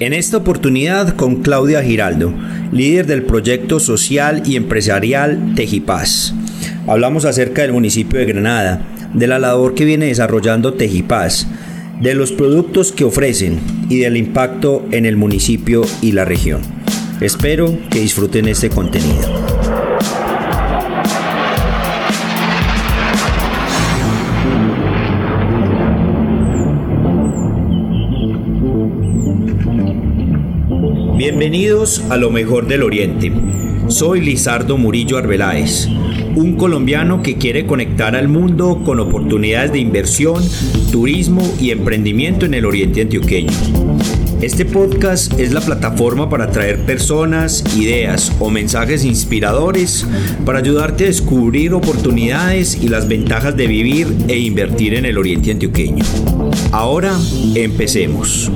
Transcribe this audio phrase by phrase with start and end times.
[0.00, 2.32] En esta oportunidad con Claudia Giraldo,
[2.70, 6.34] líder del proyecto social y empresarial Tejipaz.
[6.86, 8.80] Hablamos acerca del municipio de Granada,
[9.12, 11.48] de la labor que viene desarrollando Tejipaz,
[12.00, 13.58] de los productos que ofrecen
[13.88, 16.60] y del impacto en el municipio y la región.
[17.20, 19.47] Espero que disfruten este contenido.
[31.50, 33.32] Bienvenidos a lo mejor del Oriente.
[33.86, 35.88] Soy Lizardo Murillo Arbeláez,
[36.36, 40.44] un colombiano que quiere conectar al mundo con oportunidades de inversión,
[40.92, 43.50] turismo y emprendimiento en el Oriente Antioqueño.
[44.42, 50.06] Este podcast es la plataforma para traer personas, ideas o mensajes inspiradores
[50.44, 55.50] para ayudarte a descubrir oportunidades y las ventajas de vivir e invertir en el Oriente
[55.50, 56.04] Antioqueño.
[56.72, 57.18] Ahora,
[57.54, 58.52] empecemos.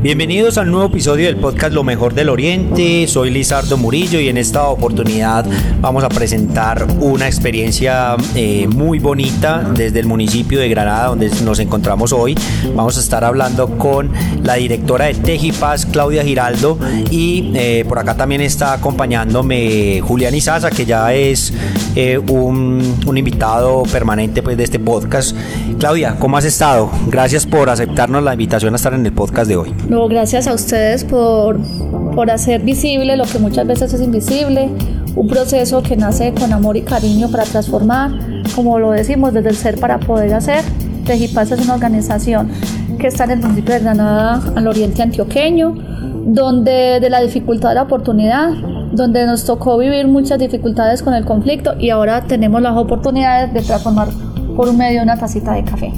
[0.00, 3.08] Bienvenidos al nuevo episodio del podcast Lo Mejor del Oriente.
[3.08, 5.44] Soy Lizardo Murillo y en esta oportunidad
[5.80, 11.58] vamos a presentar una experiencia eh, muy bonita desde el municipio de Granada donde nos
[11.58, 12.36] encontramos hoy.
[12.76, 14.12] Vamos a estar hablando con
[14.44, 16.78] la directora de Tejipaz, Claudia Giraldo,
[17.10, 21.52] y eh, por acá también está acompañándome Julián Izaza, que ya es
[21.96, 25.36] eh, un, un, invitado permanente pues, de este podcast.
[25.80, 26.88] Claudia, ¿cómo has estado?
[27.08, 29.74] Gracias por aceptarnos la invitación a estar en el podcast de hoy.
[29.88, 31.58] No, gracias a ustedes por,
[32.14, 34.68] por hacer visible lo que muchas veces es invisible,
[35.16, 38.10] un proceso que nace con amor y cariño para transformar,
[38.54, 40.62] como lo decimos, desde el ser para poder hacer.
[41.06, 42.50] Tejipaz es una organización
[42.98, 45.74] que está en el municipio de Granada, al oriente antioqueño,
[46.26, 48.50] donde de la dificultad a la oportunidad,
[48.92, 53.62] donde nos tocó vivir muchas dificultades con el conflicto y ahora tenemos las oportunidades de
[53.62, 54.08] transformar
[54.58, 55.92] por medio de una tacita de café.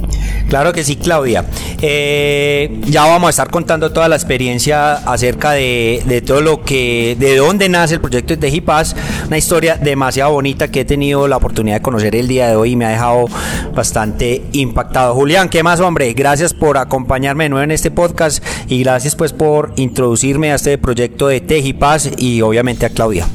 [0.47, 1.45] Claro que sí, Claudia.
[1.81, 7.37] Eh, ya vamos a estar contando toda la experiencia acerca de, todo lo que, de
[7.37, 8.95] dónde nace el proyecto de Tejipaz,
[9.25, 12.73] una historia demasiado bonita que he tenido la oportunidad de conocer el día de hoy
[12.73, 13.25] y me ha dejado
[13.73, 15.15] bastante impactado.
[15.15, 16.13] Julián, ¿qué más, hombre?
[16.13, 20.77] Gracias por acompañarme de nuevo en este podcast y gracias pues por introducirme a este
[20.77, 23.25] proyecto de Tejipaz y obviamente a Claudia.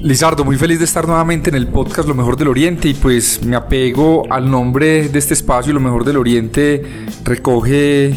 [0.00, 3.42] Lizardo, muy feliz de estar nuevamente en el podcast Lo Mejor del Oriente y pues
[3.42, 6.82] me apego al nombre de este espacio, Lo Mejor del Oriente
[7.24, 8.14] recoge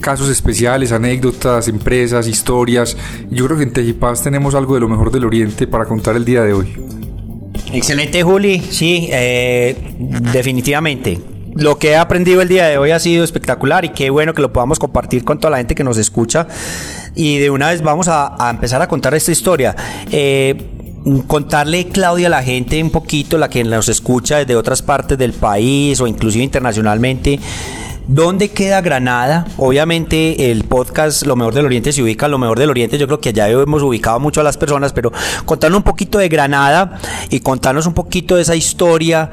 [0.00, 2.96] casos especiales, anécdotas, empresas, historias.
[3.30, 6.24] Yo creo que en Tejipaz tenemos algo de lo mejor del Oriente para contar el
[6.24, 6.74] día de hoy.
[7.72, 8.60] Excelente, Juli.
[8.60, 9.94] Sí, eh,
[10.32, 11.18] definitivamente.
[11.54, 14.42] Lo que he aprendido el día de hoy ha sido espectacular y qué bueno que
[14.42, 16.48] lo podamos compartir con toda la gente que nos escucha.
[17.14, 19.74] Y de una vez vamos a, empezar a contar esta historia.
[20.10, 20.83] Eh,
[21.26, 25.32] contarle, Claudia, a la gente un poquito, la que nos escucha desde otras partes del
[25.32, 27.38] país o inclusive internacionalmente,
[28.06, 29.46] ¿Dónde queda Granada?
[29.56, 32.98] Obviamente el podcast Lo Mejor del Oriente se ubica Lo Mejor del Oriente.
[32.98, 35.10] Yo creo que ya hemos ubicado mucho a las personas, pero
[35.46, 36.98] contarnos un poquito de Granada
[37.30, 39.30] y contarnos un poquito de esa historia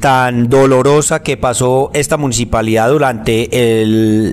[0.00, 3.48] tan dolorosa que pasó esta municipalidad durante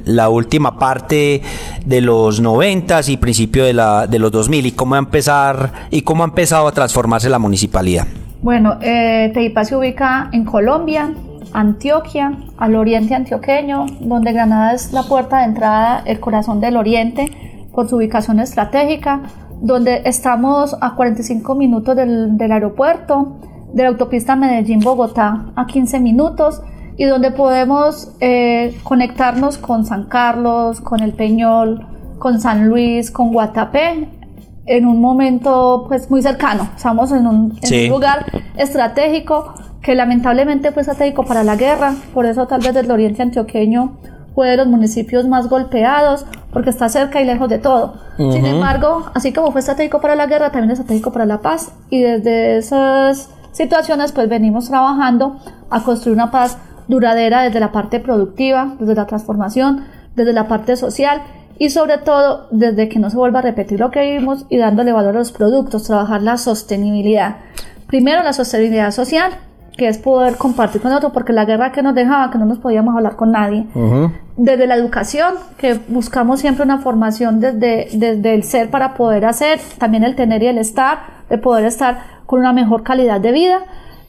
[0.05, 1.41] la última parte
[1.85, 6.23] de los noventas y principio de, la, de los 2000 y cómo, empezar, y cómo
[6.23, 8.07] ha empezado a transformarse la municipalidad.
[8.41, 11.11] Bueno, eh, Teipa se ubica en Colombia,
[11.53, 17.31] Antioquia, al oriente antioqueño, donde Granada es la puerta de entrada, el corazón del oriente,
[17.73, 19.21] por su ubicación estratégica,
[19.61, 23.39] donde estamos a 45 minutos del, aeropuerto,
[23.73, 26.61] de la autopista Medellín-Bogotá a 15 minutos
[26.97, 31.87] y donde podemos eh, conectarnos con San Carlos, con El Peñol,
[32.19, 34.20] con San Luis, con Guatapé
[34.71, 36.69] en un momento pues muy cercano.
[36.75, 38.25] Estamos en un, en un lugar
[38.57, 43.97] estratégico que lamentablemente fue estratégico para la guerra, por eso tal vez el oriente antioqueño
[44.35, 47.95] fue de los municipios más golpeados, porque está cerca y lejos de todo.
[48.17, 51.73] Sin embargo, así como fue estratégico para la guerra, también es estratégico para la paz,
[51.89, 55.37] y desde esas situaciones pues venimos trabajando
[55.69, 56.57] a construir una paz
[56.87, 59.85] duradera desde la parte productiva, desde la transformación,
[60.15, 61.21] desde la parte social
[61.61, 64.93] y sobre todo desde que no se vuelva a repetir lo que vivimos y dándole
[64.93, 67.35] valor a los productos, trabajar la sostenibilidad.
[67.85, 69.31] Primero la sostenibilidad social,
[69.77, 72.57] que es poder compartir con otros, porque la guerra que nos dejaba, que no nos
[72.57, 73.67] podíamos hablar con nadie.
[74.37, 79.59] Desde la educación, que buscamos siempre una formación desde, desde el ser para poder hacer,
[79.77, 80.97] también el tener y el estar,
[81.29, 83.59] de poder estar con una mejor calidad de vida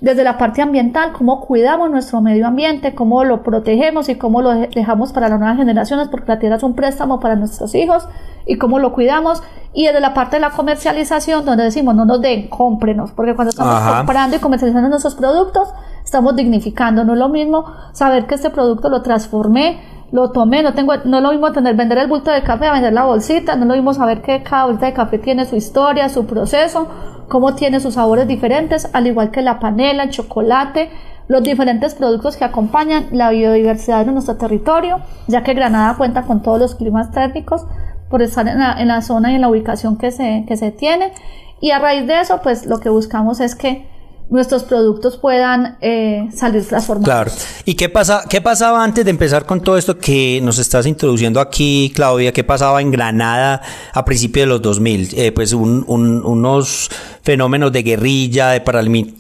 [0.02, 4.50] desde la parte ambiental, cómo cuidamos nuestro medio ambiente, cómo lo protegemos y cómo lo
[4.50, 8.08] dejamos para las nuevas generaciones, porque la tierra es un préstamo para nuestros hijos
[8.44, 9.44] y cómo lo cuidamos.
[9.72, 13.50] Y desde la parte de la comercialización, donde decimos no nos den, cómprenos, porque cuando
[13.50, 15.68] estamos comprando y comercializando nuestros productos,
[16.04, 17.04] estamos dignificando.
[17.04, 21.18] No es lo mismo saber que este producto lo transformé, lo tomé, no tengo, no
[21.18, 23.68] es lo mismo tener, vender el bulto de café a vender la bolsita, no es
[23.68, 26.88] lo mismo saber que cada bolsita de café tiene su historia, su proceso,
[27.32, 30.90] cómo tiene sus sabores diferentes, al igual que la panela, el chocolate,
[31.28, 36.42] los diferentes productos que acompañan la biodiversidad de nuestro territorio, ya que Granada cuenta con
[36.42, 37.64] todos los climas térmicos
[38.10, 40.72] por estar en la, en la zona y en la ubicación que se, que se
[40.72, 41.10] tiene.
[41.58, 43.88] Y a raíz de eso, pues lo que buscamos es que
[44.32, 47.04] nuestros productos puedan eh, salir transformados.
[47.04, 47.30] Claro.
[47.66, 51.38] ¿Y qué, pasa, qué pasaba antes de empezar con todo esto que nos estás introduciendo
[51.38, 52.32] aquí, Claudia?
[52.32, 53.60] ¿Qué pasaba en Granada
[53.92, 55.10] a principios de los 2000?
[55.18, 56.90] Eh, pues un, un, unos
[57.22, 58.62] fenómenos de guerrilla, de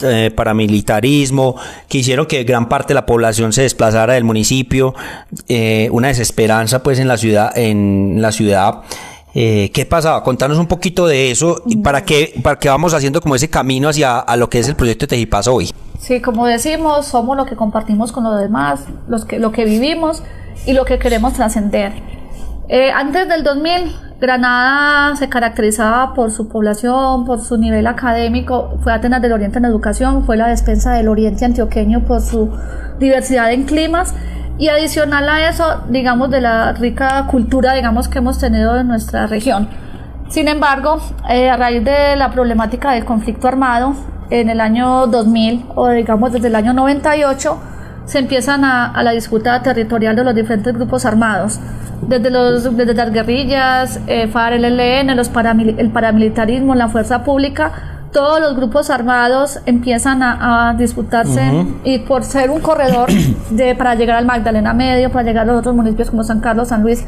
[0.02, 1.56] eh, paramilitarismo,
[1.88, 4.94] que hicieron que gran parte de la población se desplazara del municipio,
[5.46, 8.80] eh, una desesperanza pues en la ciudad, en la ciudad
[9.34, 10.22] eh, ¿Qué pasaba?
[10.22, 13.88] Contanos un poquito de eso y para qué, para qué vamos haciendo como ese camino
[13.88, 15.70] hacia a lo que es el proyecto de Tejipaz hoy.
[15.98, 20.22] Sí, como decimos, somos lo que compartimos con los demás, los que, lo que vivimos
[20.66, 21.92] y lo que queremos trascender.
[22.68, 28.92] Eh, antes del 2000, Granada se caracterizaba por su población, por su nivel académico, fue
[28.92, 32.50] Atenas del Oriente en educación, fue la despensa del Oriente antioqueño por su
[32.98, 34.14] diversidad en climas
[34.62, 39.26] y adicional a eso, digamos, de la rica cultura, digamos, que hemos tenido en nuestra
[39.26, 39.66] región.
[40.28, 43.96] Sin embargo, eh, a raíz de la problemática del conflicto armado,
[44.30, 47.58] en el año 2000 o digamos desde el año 98,
[48.04, 51.58] se empiezan a, la disputa territorial de los diferentes grupos armados,
[52.02, 55.28] desde, los, desde las guerrillas, eh, FARC, el ELN, los
[55.76, 62.50] el paramilitarismo, la fuerza pública, todos los grupos armados empiezan a, disputarse y por ser
[62.50, 63.10] un corredor
[63.50, 66.68] de, para llegar al Magdalena Medio, para llegar a los otros municipios como San Carlos,
[66.68, 67.04] San Luis,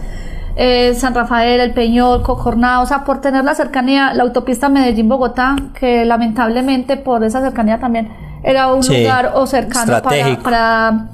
[0.56, 5.56] eh, San Rafael, El Peñol, Cocorná, o sea, por tener la cercanía, la autopista Medellín-Bogotá,
[5.78, 8.10] que lamentablemente por esa cercanía también
[8.42, 11.06] era un lugar o cercano para, para,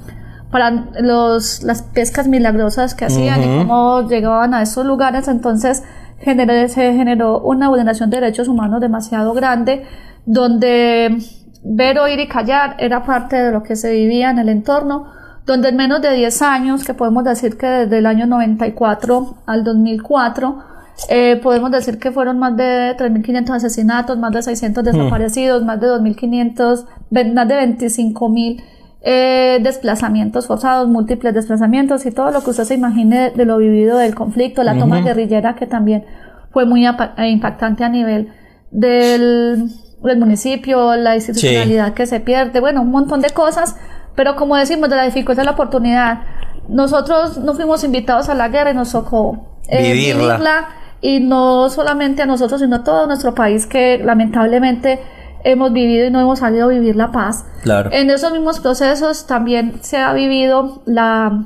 [0.51, 5.83] para los, las pescas milagrosas que hacían y cómo llegaban a esos lugares, entonces
[6.23, 9.85] se generó una vulneración de derechos humanos demasiado grande,
[10.25, 11.17] donde
[11.63, 15.07] ver, oír y callar era parte de lo que se vivía en el entorno,
[15.45, 19.63] donde en menos de 10 años, que podemos decir que desde el año 94 al
[19.63, 20.63] 2004,
[21.09, 24.85] eh, podemos decir que fueron más de 3.500 asesinatos, más de 600 hmm.
[24.85, 26.85] desaparecidos, más de 2.500,
[27.33, 28.63] más de 25.000
[29.03, 33.97] eh, desplazamientos forzados, múltiples desplazamientos y todo lo que usted se imagine de lo vivido
[33.97, 36.05] del conflicto, la toma guerrillera que también
[36.51, 38.31] fue muy eh, impactante a nivel
[38.69, 39.71] del,
[40.03, 43.75] del municipio, la institucionalidad que se pierde, bueno, un montón de cosas,
[44.15, 46.21] pero como decimos, de la dificultad de la oportunidad,
[46.67, 50.67] nosotros no fuimos invitados a la guerra y nos tocó eh, vivirla.
[51.01, 54.99] y no solamente a nosotros, sino a todo nuestro país que lamentablemente
[55.43, 57.45] hemos vivido y no hemos salido a vivir la paz.
[57.63, 57.89] Claro.
[57.91, 61.45] En esos mismos procesos también se ha vivido la,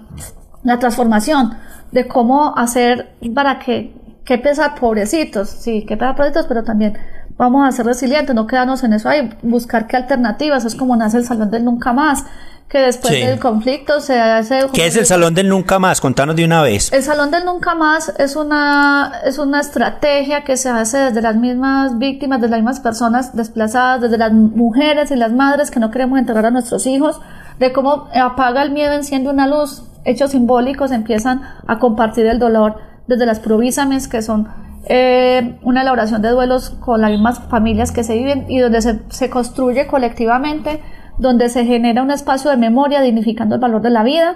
[0.64, 1.54] la transformación
[1.92, 3.94] de cómo hacer para que,
[4.24, 6.98] que pesar pobrecitos, sí, que pesar pobrecitos, pero también
[7.38, 11.18] vamos a ser resilientes, no quedarnos en eso ahí, buscar qué alternativas, es como nace
[11.18, 12.26] el Salón del Nunca Más,
[12.70, 14.66] que después del conflicto se hace...
[14.74, 16.02] ¿Qué es el Salón del Nunca Más?
[16.02, 16.92] Contanos de una vez.
[16.92, 21.36] El Salón del Nunca Más es una, es una estrategia que se hace desde las
[21.36, 25.92] mismas víctimas, desde las mismas personas desplazadas, desde las mujeres y las madres que no
[25.92, 27.22] queremos enterrar a nuestros hijos,
[27.60, 32.78] de cómo apaga el miedo, enciende una luz, hechos simbólicos empiezan a compartir el dolor
[33.08, 34.48] desde las provísames que son
[34.88, 39.00] eh, una elaboración de duelos con las mismas familias que se viven y donde se,
[39.10, 40.82] se construye colectivamente
[41.18, 44.36] donde se genera un espacio de memoria dignificando el valor de la vida,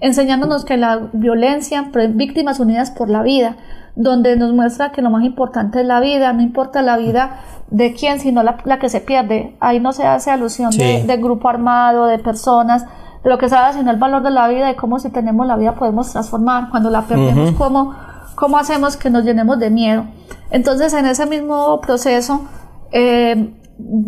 [0.00, 3.56] enseñándonos que la violencia, víctimas unidas por la vida,
[3.96, 7.40] donde nos muestra que lo más importante es la vida, no importa la vida
[7.70, 9.56] de quién, sino la, que se pierde.
[9.60, 12.84] Ahí no se hace alusión de, grupo armado, de personas,
[13.22, 15.46] de lo que se hace, sino el valor de la vida y cómo si tenemos
[15.46, 16.70] la vida podemos transformar.
[16.70, 17.94] Cuando la perdemos, cómo,
[18.34, 20.06] cómo hacemos que nos llenemos de miedo.
[20.50, 22.42] Entonces, en ese mismo proceso,
[22.90, 23.54] eh,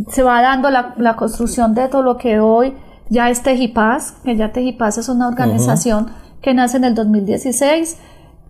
[0.09, 2.75] se va dando la, la, construcción de todo lo que hoy
[3.09, 7.99] ya es Tejipaz, que ya Tejipaz es una organización que nace en el 2016,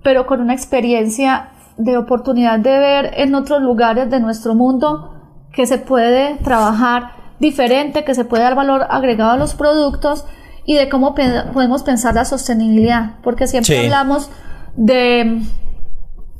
[0.02, 5.12] pero con una experiencia de oportunidad de ver en otros lugares de nuestro mundo
[5.52, 10.24] que se puede trabajar diferente, que se puede dar valor agregado a los productos
[10.64, 14.30] y de cómo podemos pensar la sostenibilidad, porque siempre hablamos
[14.76, 15.42] de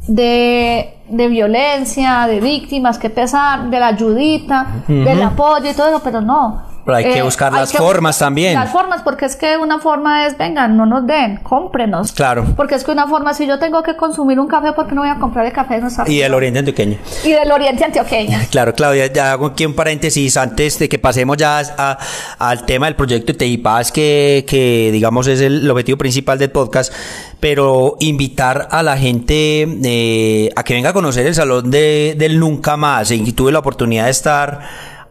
[0.07, 6.01] de, de, violencia, de víctimas, que pesar, de la ayudita, del apoyo y todo eso,
[6.03, 6.76] pero no.
[6.87, 8.55] Pero hay que Eh, buscar las que formas buscar también.
[8.55, 12.13] Las formas, porque es que una forma es, vengan, no nos den, cómprenos.
[12.13, 12.45] Claro.
[12.57, 15.01] Porque es que una forma, si yo tengo que consumir un café, ¿por qué no
[15.03, 16.97] voy a comprar el café de nuestra Y del oriente antioqueño.
[17.25, 18.39] Y del oriente antioqueño.
[18.51, 21.99] Claro, Claudia, ya hago aquí un paréntesis antes de que pasemos ya a-
[22.39, 26.53] al tema del proyecto de Tejipaz, que, que digamos es el, el objetivo principal del
[26.53, 26.93] podcast,
[27.41, 32.39] pero invitar a la gente eh, a que venga a conocer el Salón de, del
[32.39, 33.11] Nunca Más.
[33.11, 34.61] Y tuve la oportunidad de estar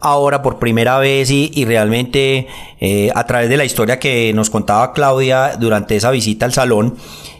[0.01, 2.47] ahora por primera vez y, realmente
[2.79, 6.95] eh, a través de la historia que nos contaba Claudia durante esa visita al salón,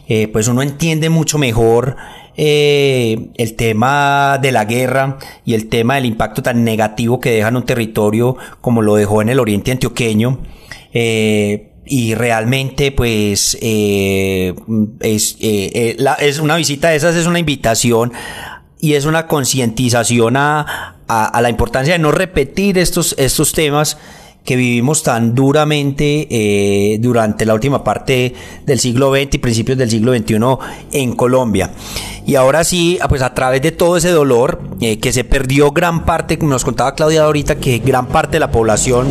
[0.08, 1.96] eh, pues uno entiende mucho mejor
[2.36, 7.48] eh, el tema de la guerra y el tema del impacto tan negativo que deja
[7.48, 10.40] un territorio como lo dejó en el oriente antioqueño.
[11.88, 18.12] Y realmente pues es, es una visita de esas, es una invitación
[18.80, 23.96] y es una concientización a, a- la importancia de no repetir estos, estos temas
[24.44, 28.32] que vivimos tan duramente eh, durante la última parte
[28.64, 30.36] del siglo XX y principios del siglo XXI
[30.92, 31.72] en Colombia.
[32.26, 35.72] Y ahora sí, ah, pues a través de todo ese dolor eh, que se perdió
[35.72, 39.08] gran parte, como nos contaba Claudia ahorita, que gran parte de la población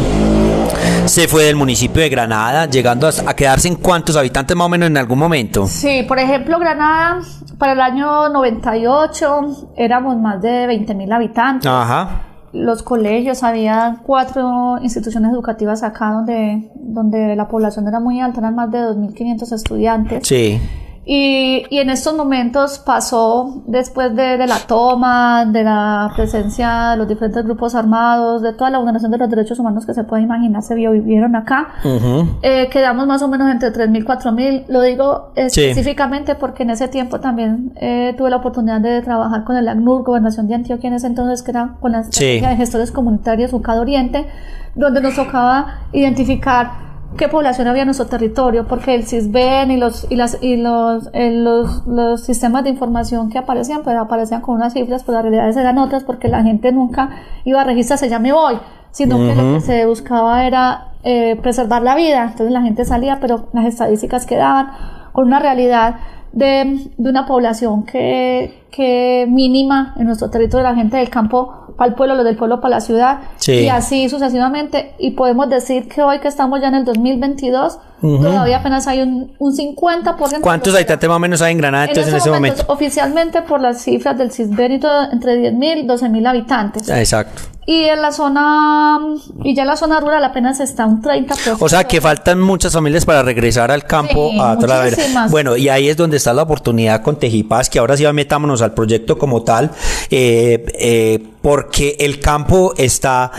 [1.06, 4.88] se fue del municipio de Granada, llegando a, quedarse en cuántos habitantes más o menos
[4.88, 5.68] en algún momento.
[5.68, 7.22] Sí, por ejemplo, Granada,
[7.58, 11.72] para el año 98 éramos más de 20.000 habitantes.
[11.72, 12.22] Ajá.
[12.54, 18.56] Los colegios, había cuatro instituciones educativas acá donde, donde la población era muy alta, eran
[18.56, 20.28] más de 2.500 estudiantes.
[20.28, 20.60] Sí.
[21.08, 26.98] Y, y en estos momentos pasó, después de, de la toma, de la presencia de
[26.98, 30.24] los diferentes grupos armados, de toda la vulneración de los derechos humanos que se puede
[30.24, 32.28] imaginar, se vio- vivieron acá, Ujú.
[32.42, 34.66] eh, quedamos más o menos entre 3.000 y 4.000.
[34.68, 35.62] Lo digo Sí.
[35.62, 40.04] específicamente porque en ese tiempo también eh, tuve la oportunidad de trabajar con el ACNUR,
[40.04, 43.80] Gobernación de Antioquia en ese entonces, que era con la estrategia de gestores comunitarios UCAD
[43.80, 44.26] Oriente,
[44.74, 50.08] donde nos tocaba identificar qué población había en nuestro territorio, porque el CISBEN y los
[50.10, 54.56] y las y los, eh, los, los sistemas de información que aparecían, pues aparecían con
[54.56, 57.10] unas cifras, pero las realidades eran otras, porque la gente nunca
[57.44, 58.60] iba a registrarse, ya me voy,
[58.92, 62.24] sino que lo que se buscaba era eh, preservar la vida.
[62.24, 64.72] Entonces la gente salía, pero las estadísticas quedaban
[65.12, 65.96] con una realidad
[66.36, 71.90] de, de una población que, que mínima en nuestro territorio, la gente del campo para
[71.90, 73.54] el pueblo, los del pueblo para la ciudad, Sí.
[73.54, 74.94] y así sucesivamente.
[75.00, 79.34] Y podemos decir que hoy que estamos ya en el 2022, todavía apenas hay un,
[79.40, 80.42] un 50%.
[80.42, 82.74] ¿Cuántos habitantes más o menos hay en Granada en, entonces en ese momentos, momento?
[82.74, 86.90] oficialmente por las cifras del CISBEN y todo, entre 10.000 y 12.000 habitantes.
[86.90, 87.42] Ah, Exacto.
[87.68, 89.00] Y en la zona,
[89.44, 91.58] y ya en la zona rural apenas está un 30%.
[91.60, 95.28] O sea que faltan muchas familias para regresar al campo Sí, a toda la.
[95.30, 98.74] Bueno, y ahí es donde está la oportunidad con Tejipaz, que ahora sí metámonos al
[98.74, 99.70] proyecto como tal,
[100.10, 103.32] eh, eh, porque el campo está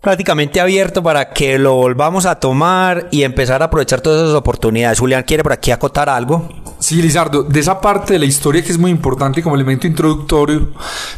[0.00, 4.98] prácticamente abierto para que lo volvamos a tomar y empezar a aprovechar todas esas oportunidades.
[4.98, 6.48] Julián quiere por aquí acotar algo.
[6.80, 10.70] Sí, Lizardo, de esa parte de la historia que es muy importante como elemento introductorio,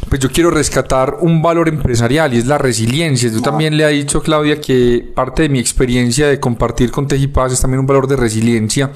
[0.07, 3.29] pues yo quiero rescatar un valor empresarial y es la resiliencia.
[3.29, 7.53] Yo también le he dicho, Claudia, que parte de mi experiencia de compartir con Tejipaz
[7.53, 8.91] es también un valor de resiliencia.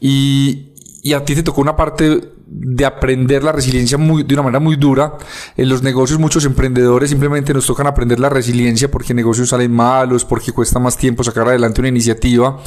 [0.00, 0.69] Y,
[1.02, 4.60] y a ti te tocó una parte de aprender la resiliencia muy, de una manera
[4.60, 5.16] muy dura.
[5.56, 10.24] En los negocios muchos emprendedores simplemente nos tocan aprender la resiliencia porque negocios salen malos,
[10.24, 12.58] porque cuesta más tiempo sacar adelante una iniciativa.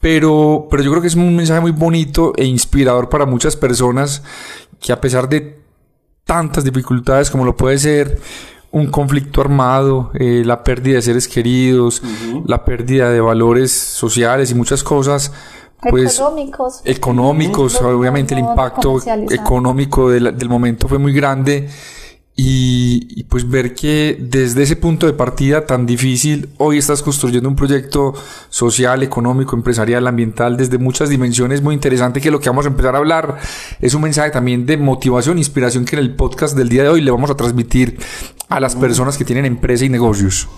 [0.00, 4.22] Pero, pero yo creo que es un mensaje muy bonito e inspirador para muchas personas
[4.80, 5.60] que a pesar de
[6.24, 8.18] tantas dificultades como lo puede ser
[8.72, 12.02] un conflicto armado, eh, la pérdida de seres queridos,
[12.46, 15.32] la pérdida de valores sociales y muchas cosas,
[15.88, 16.80] pues económicos.
[16.84, 21.68] económicos, obviamente el No, impacto económico del, del momento fue muy grande
[22.36, 27.48] y, y, pues ver que desde ese punto de partida tan difícil hoy estás construyendo
[27.50, 28.14] un proyecto
[28.48, 32.94] social, económico, empresarial, ambiental desde muchas dimensiones muy interesante que lo que vamos a empezar
[32.94, 33.36] a hablar
[33.80, 37.02] es un mensaje también de motivación, inspiración que en el podcast del día de hoy
[37.02, 37.98] le vamos a transmitir
[38.48, 40.48] a las personas que tienen empresa y negocios.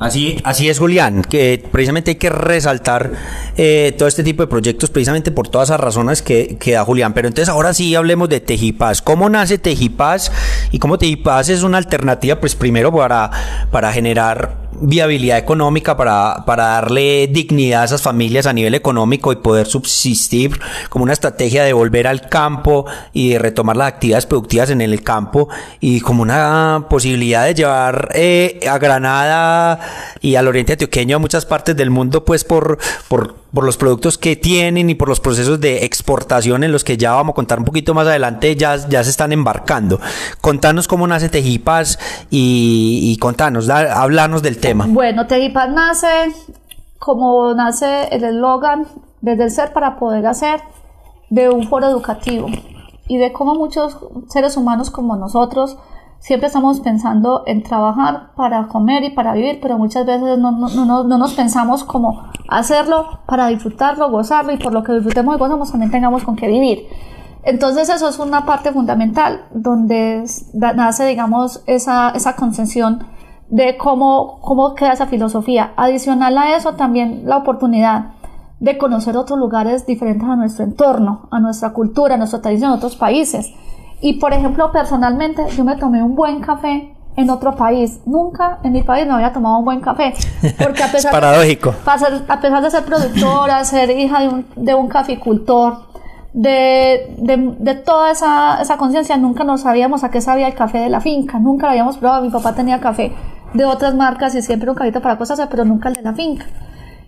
[0.00, 3.12] Así, así es, Julián, que precisamente hay que resaltar
[3.58, 7.12] eh, todo este tipo de proyectos precisamente por todas esas razones que, que da Julián.
[7.12, 9.02] Pero entonces ahora sí hablemos de Tejipaz.
[9.02, 10.32] ¿Cómo nace Tejipaz
[10.70, 12.40] y cómo Tejipaz es una alternativa?
[12.40, 13.30] Pues primero para,
[13.70, 19.36] para generar viabilidad económica, para, para darle dignidad a esas familias a nivel económico y
[19.36, 20.58] poder subsistir
[20.88, 25.02] como una estrategia de volver al campo y de retomar las actividades productivas en el
[25.02, 25.48] campo
[25.80, 29.80] y como una posibilidad de llevar eh, a Granada
[30.20, 34.18] y al oriente antioqueño a muchas partes del mundo pues por, por, por los productos
[34.18, 37.58] que tienen y por los procesos de exportación en los que ya vamos a contar
[37.58, 40.00] un poquito más adelante ya, ya se están embarcando.
[40.40, 41.98] Contanos cómo nace Tejipas
[42.30, 44.86] y, y contanos, da, hablanos del tema.
[44.88, 46.06] Bueno, Tejipaz nace
[46.98, 48.86] como nace el eslogan
[49.20, 50.60] desde el ser para poder hacer
[51.30, 52.48] de un foro educativo
[53.08, 53.96] y de cómo muchos
[54.28, 55.76] seres humanos como nosotros
[56.20, 60.68] siempre estamos pensando en trabajar para comer y para vivir, pero muchas veces no, no,
[60.68, 65.38] no, no nos pensamos como hacerlo para disfrutarlo, gozarlo y por lo que disfrutemos y
[65.38, 66.86] gozamos también tengamos con qué vivir.
[67.42, 73.02] Entonces eso es una parte fundamental donde nace, digamos, esa, esa concepción
[73.48, 75.72] de cómo, cómo queda esa filosofía.
[75.76, 78.12] Adicional a eso, también la oportunidad
[78.60, 82.74] de conocer otros lugares diferentes a nuestro entorno, a nuestra cultura, a nuestra tradición, a
[82.74, 83.50] otros países.
[84.00, 88.00] Y por ejemplo, personalmente, yo me tomé un buen café en otro país.
[88.06, 90.14] Nunca en mi país me había tomado un buen café.
[90.58, 91.70] Porque a pesar es paradójico.
[91.70, 95.90] De, a pesar de ser productora, ser hija de un, de un caficultor,
[96.32, 100.78] de, de, de, toda esa, esa conciencia, nunca nos sabíamos a qué sabía el café
[100.78, 101.38] de la finca.
[101.38, 102.22] Nunca lo habíamos probado.
[102.22, 103.12] Mi papá tenía café
[103.52, 106.46] de otras marcas y siempre un café para cosas, pero nunca el de la finca.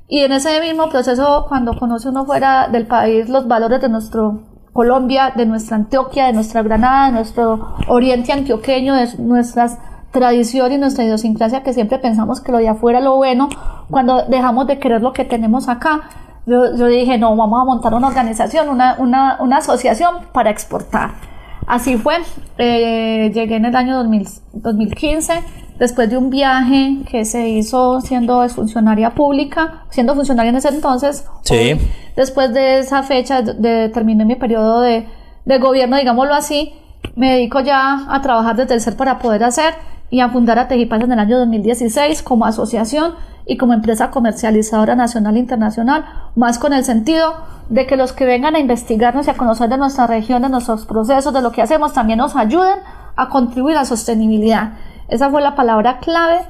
[0.08, 4.42] Y en ese mismo proceso, cuando conoce uno fuera del país los valores de nuestro
[4.72, 9.78] Colombia, de nuestra Antioquia, de nuestra Granada, de nuestro oriente antioqueño, de nuestras
[10.12, 13.48] tradiciones nuestra idiosincrasia, que siempre pensamos que lo de afuera es lo bueno,
[13.90, 16.02] cuando dejamos de querer lo que tenemos acá.
[16.46, 21.31] Yo, yo dije, no, vamos a montar una organización, una, una, una asociación para exportar.
[21.66, 22.16] Así fue,
[22.58, 25.42] eh, llegué en el año 2000, 2015
[25.78, 31.24] después de un viaje que se hizo siendo funcionaria pública, siendo funcionaria en ese entonces.
[31.42, 31.74] Sí.
[32.14, 35.06] después de esa fecha, de, terminé mi periodo de,
[35.44, 36.72] de, gobierno, digámoslo así,
[37.16, 39.74] me dedico ya a trabajar desde el ser para poder hacer
[40.12, 43.14] y a fundar a Tejipaz en el año 2016 como asociación
[43.46, 46.04] y como empresa comercializadora nacional e internacional,
[46.36, 47.32] más con el sentido
[47.70, 50.84] de que los que vengan a investigarnos y a conocer de nuestra región, de nuestros
[50.84, 52.80] procesos, de lo que hacemos, también nos ayuden
[53.16, 54.74] a contribuir a la sostenibilidad.
[55.08, 56.40] Esa fue la palabra clave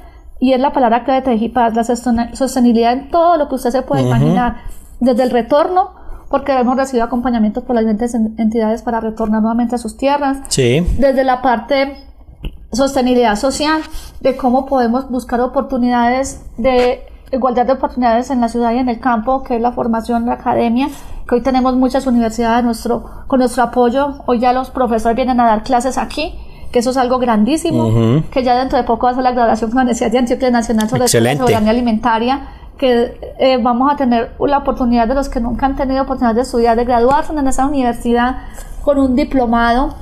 [0.41, 1.85] y es la palabra clave de Tejipaz, la
[2.35, 4.57] sostenibilidad en todo lo que usted se puede imaginar,
[4.99, 5.91] desde el retorno,
[6.29, 10.85] porque hemos recibido acompañamiento por las diferentes entidades para retornar nuevamente a sus tierras, sí.
[10.99, 12.12] desde la parte
[12.71, 13.81] sostenibilidad social,
[14.21, 18.99] de cómo podemos buscar oportunidades de igualdad de oportunidades en la ciudad y en el
[18.99, 20.87] campo, que es la formación, la academia,
[21.27, 25.45] que hoy tenemos muchas universidades nuestro, con nuestro apoyo, hoy ya los profesores vienen a
[25.45, 26.35] dar clases aquí,
[26.71, 29.69] que eso es algo grandísimo, que ya dentro de poco va a ser la graduación
[29.69, 34.57] con la Universidad de Antioquia Nacional sobre soberanía alimentaria, que eh, vamos a tener la
[34.57, 38.37] oportunidad de los que nunca han tenido oportunidad de estudiar, de graduarse en esa universidad
[38.83, 39.95] con un diplomado,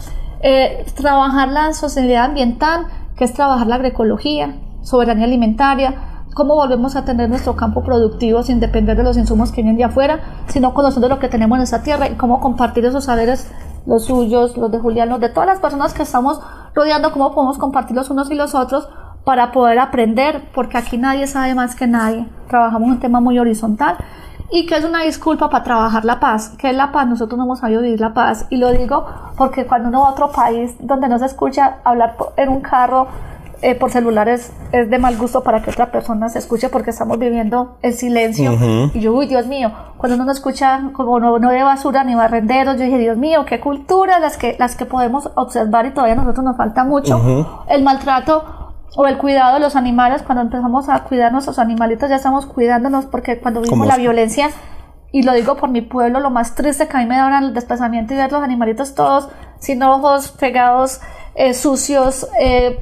[0.44, 5.96] eh, trabajar la sostenibilidad ambiental, que es trabajar la agroecología, soberanía alimentaria,
[6.34, 9.84] cómo volvemos a tener nuestro campo productivo sin depender de los insumos que vienen de
[9.84, 13.52] afuera, sino conociendo lo que tenemos en esta tierra y cómo compartir esos saberes,
[13.86, 16.40] los suyos, los de Julián, los de todas las personas que estamos
[16.74, 18.88] rodeando, cómo podemos compartir los unos y los otros
[19.24, 22.28] para poder aprender, porque aquí nadie sabe más que nadie.
[22.48, 23.98] Trabajamos un tema muy horizontal
[24.52, 26.54] y que es una disculpa para trabajar la paz.
[26.58, 27.08] ¿Qué es la paz?
[27.08, 28.46] Nosotros no hemos sabido vivir la paz.
[28.50, 29.06] Y lo digo
[29.38, 33.08] porque cuando uno va a otro país donde no se escucha hablar en un carro
[33.64, 37.20] eh, por celulares es de mal gusto para que otra persona se escuche porque estamos
[37.20, 38.58] viviendo el silencio.
[38.94, 42.16] Y yo, uy, Dios mío, cuando uno no escucha como no, no ve basura ni
[42.16, 46.14] barrenderos, yo dije, Dios mío, qué cultura las que, las que podemos observar y todavía
[46.14, 47.56] a nosotros nos falta mucho.
[47.70, 52.18] El maltrato o el cuidado de los animales, cuando empezamos a cuidar nuestros animalitos, ya
[52.18, 54.50] estamos cuidándonos porque cuando vimos la violencia,
[55.14, 57.54] y lo digo por mi pueblo, lo más triste que a mí me da el
[57.54, 61.02] desplazamiento y ver los animalitos todos sin ojos, pegados,
[61.36, 62.80] eh, sucios, eh,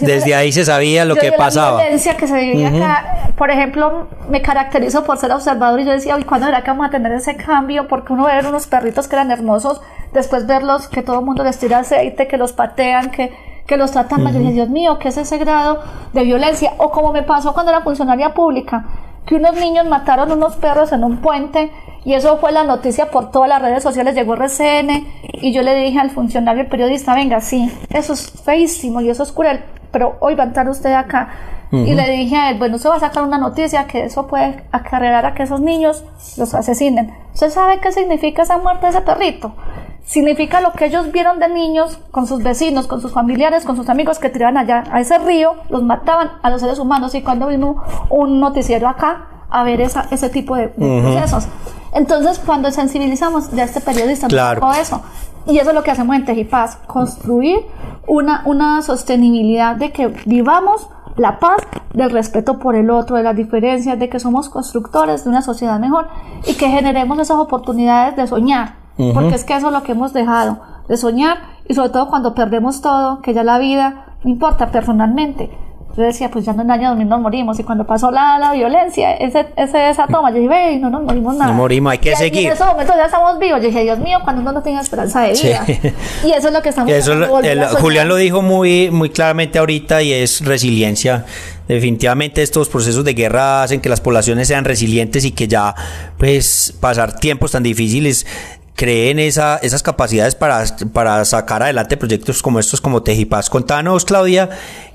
[0.00, 1.78] desde ahí se sabía lo que pasaba.
[1.78, 5.92] La violencia que se vivía acá, por ejemplo, me caracterizo por ser observador y yo
[5.92, 7.88] decía, ¿y cuándo era que vamos a tener ese cambio?
[7.88, 9.80] Porque uno ve unos perritos que eran hermosos,
[10.12, 13.32] después verlos que todo el mundo les tira aceite, que los patean, que,
[13.66, 14.32] que los tratan mal.
[14.32, 15.80] Yo dije, Dios mío, ¿qué es ese grado
[16.12, 16.72] de violencia?
[16.78, 18.86] O como me pasó cuando era funcionaria pública,
[19.26, 21.72] que unos niños mataron unos perros en un puente
[22.04, 25.74] y eso fue la noticia por todas las redes sociales, llegó RCN y yo le
[25.74, 30.16] dije al funcionario, el periodista, venga, sí, eso es feísimo y eso es cruel, pero
[30.20, 31.28] hoy va a entrar usted acá.
[31.72, 34.62] Y le dije a él, bueno, usted va a sacar una noticia que eso puede
[34.70, 36.04] acarrear a que esos niños
[36.36, 37.12] los asesinen.
[37.32, 39.56] ¿Usted sabe qué significa esa muerte de ese perrito?
[40.04, 43.88] Significa lo que ellos vieron de niños con sus vecinos, con sus familiares, con sus
[43.88, 47.14] amigos que tiraban allá a ese río, los mataban a los seres humanos.
[47.14, 51.46] Y cuando vino un noticiero acá, a ver esa, ese tipo de, procesos.
[51.92, 54.68] Entonces, cuando sensibilizamos, ya este periodista claro.
[54.72, 55.00] eso.
[55.46, 57.60] Y eso es lo que hacemos en Tejipaz, construir
[58.06, 61.58] una, una sostenibilidad de que vivamos la paz,
[61.92, 65.78] del respeto por el otro, de las diferencias, de que somos constructores de una sociedad
[65.78, 66.08] mejor
[66.46, 70.12] y que generemos esas oportunidades de soñar, porque es que eso es lo que hemos
[70.12, 74.70] dejado, de soñar y sobre todo cuando perdemos todo, que ya la vida, no importa
[74.70, 75.50] personalmente,
[75.96, 77.60] yo decía, pues ya en el año 2000 nos morimos.
[77.60, 81.04] Y cuando pasó la, la violencia, ese, ese, esa toma, yo dije, ve, no nos
[81.04, 81.52] morimos nada.
[81.52, 82.46] No morimos, hay que y, seguir.
[82.46, 83.60] En ese momento ya estamos vivos.
[83.60, 85.64] Yo dije, Dios mío, cuando uno no tenga esperanza de vida.
[85.64, 85.78] Sí.
[86.24, 87.64] Y eso es lo que estamos Eso el-.
[87.80, 91.26] Julián lo dijo muy, muy claramente ahorita y es resiliencia.
[91.68, 95.74] Definitivamente estos procesos de guerra hacen que las poblaciones sean resilientes y que ya
[96.18, 98.26] pues pasar tiempos tan difíciles
[98.74, 103.48] creen esa, esas capacidades para, para sacar adelante proyectos como estos como Tejipaz.
[103.48, 104.50] Contanos, Claudia,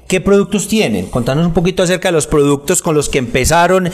[0.07, 1.05] ¿qué productos tienen?
[1.05, 3.89] Contanos un poquito acerca de los productos con los que empezaron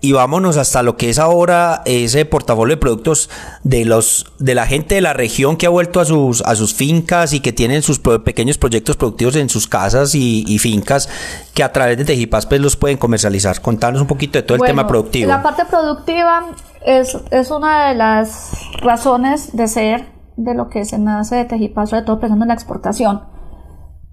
[0.00, 3.28] y vámonos hasta lo que es ahora ese portafolio de productos
[3.64, 6.74] de los de la gente de la región que ha vuelto a sus a sus
[6.74, 11.08] fincas y que tienen sus pro- pequeños proyectos productivos en sus casas y, y fincas
[11.54, 13.60] que a través de Tejipaz pues los pueden comercializar.
[13.62, 15.28] Contanos un poquito de todo el tema productivo.
[15.28, 16.50] La parte productiva
[16.84, 21.90] es, es una de las razones de ser de lo que se nace de Tejipaz,
[21.90, 23.22] sobre todo pensando en la exportación.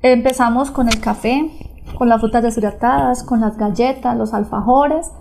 [0.01, 1.51] Empezamos con el café,
[1.97, 5.11] con las frutas deshidratadas, con las galletas, los alfajores,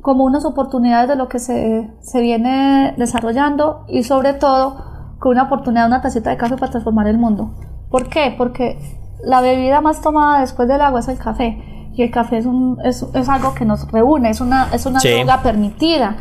[0.00, 4.76] como unas oportunidades de lo que se, se viene desarrollando y sobre todo
[5.18, 7.50] con una oportunidad de una tacita de café para transformar el mundo.
[7.90, 8.34] ¿Por qué?
[8.38, 8.78] Porque
[9.24, 12.78] la bebida más tomada después del agua es el café y el café es, un,
[12.84, 15.08] es, es algo que nos reúne, es una, es una Sí.
[15.16, 16.16] droga permitida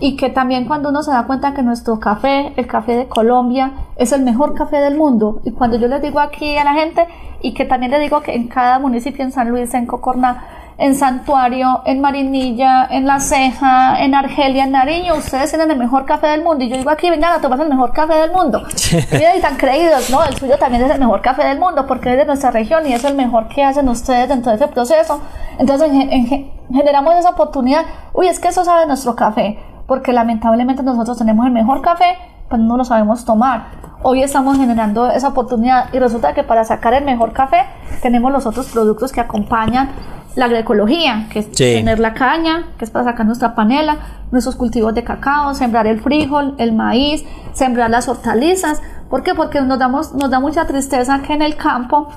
[0.00, 3.72] y que también cuando uno se da cuenta que nuestro café, el café de Colombia,
[3.96, 5.40] es el mejor café del mundo.
[5.44, 7.06] Y cuando yo les digo aquí a la gente,
[7.40, 10.44] y que también les digo que en cada municipio, en San Luis, en Cocorná,
[10.80, 16.04] en Santuario, en Marinilla, en La Ceja, en Argelia, en Nariño, ustedes tienen el mejor
[16.04, 16.64] café del mundo.
[16.64, 18.62] Y yo digo aquí, vengan a tomar el mejor café del mundo.
[19.38, 20.24] Y tan creídos, ¿no?
[20.24, 22.92] El suyo también es el mejor café del mundo porque es de nuestra región y
[22.92, 25.20] es el mejor que hacen ustedes dentro de ese proceso.
[25.58, 27.82] Entonces en- en- generamos esa oportunidad.
[28.14, 29.58] Uy, es que eso sabe nuestro café
[29.88, 33.68] porque lamentablemente nosotros tenemos el mejor café, pero no lo sabemos tomar.
[34.02, 37.64] Hoy estamos generando esa oportunidad y resulta que para sacar el mejor café
[38.02, 39.88] tenemos los otros productos que acompañan
[40.36, 41.74] la agroecología, que es Sí.
[41.78, 43.96] tener la caña, que es para sacar nuestra panela,
[44.30, 47.24] nuestros cultivos de cacao, sembrar el frijol, el maíz,
[47.54, 48.82] sembrar las hortalizas.
[49.08, 49.34] ¿Por qué?
[49.34, 52.08] Porque nos, damos, nos da mucha tristeza que en el campo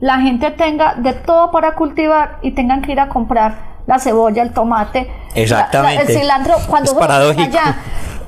[0.00, 4.42] la gente tenga de todo para cultivar y tengan que ir a comprar la cebolla,
[4.42, 6.04] el tomate, Exactamente.
[6.04, 7.42] la- el cilantro cuando Es paradójico.
[7.42, 7.74] allá.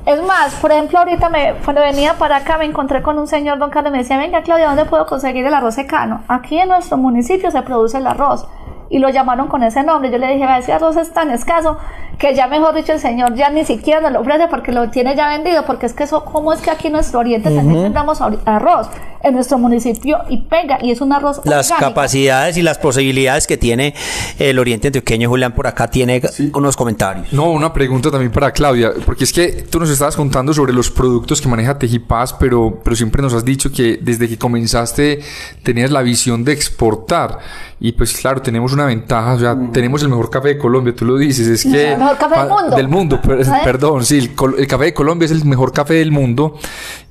[0.05, 3.59] Es más, por ejemplo, ahorita me, cuando venía para acá me encontré con un señor,
[3.61, 6.22] don Carlos, me decía, venga Claudia, ¿dónde puedo conseguir el arroz secano?
[6.27, 8.44] Aquí en nuestro municipio se produce el arroz.
[8.92, 10.11] Y lo llamaron con ese nombre.
[10.12, 11.78] Yo le dije, "Vea, ese arroz es tan escaso
[12.18, 15.16] que ya mejor dicho el señor ya ni siquiera nos lo ofrece porque lo tiene
[15.16, 15.64] ya vendido.
[15.66, 18.88] Porque es que eso, ¿cómo es que aquí en nuestro oriente también tendremos ahori- arroz
[19.22, 20.78] en nuestro municipio y pega?
[20.83, 21.88] Y es un arroz las orgánico.
[21.94, 23.94] capacidades y las posibilidades que tiene
[24.38, 26.20] el Oriente Antioqueño, Julián, por acá tiene
[26.55, 27.33] unos comentarios.
[27.33, 30.90] No, una pregunta también para Claudia, porque es que tú nos estabas contando sobre los
[30.90, 35.20] productos que maneja Tejipaz, pero, pero siempre nos has dicho que desde que comenzaste
[35.62, 37.38] tenías la visión de exportar.
[37.81, 41.05] Y pues claro, tenemos una ventaja, o sea, tenemos el mejor café de Colombia, tú
[41.05, 41.92] lo dices, es que...
[41.92, 42.77] El mejor café del mundo.
[42.77, 46.57] Del mundo, per- perdón, sí, el, café de Colombia es el mejor café del mundo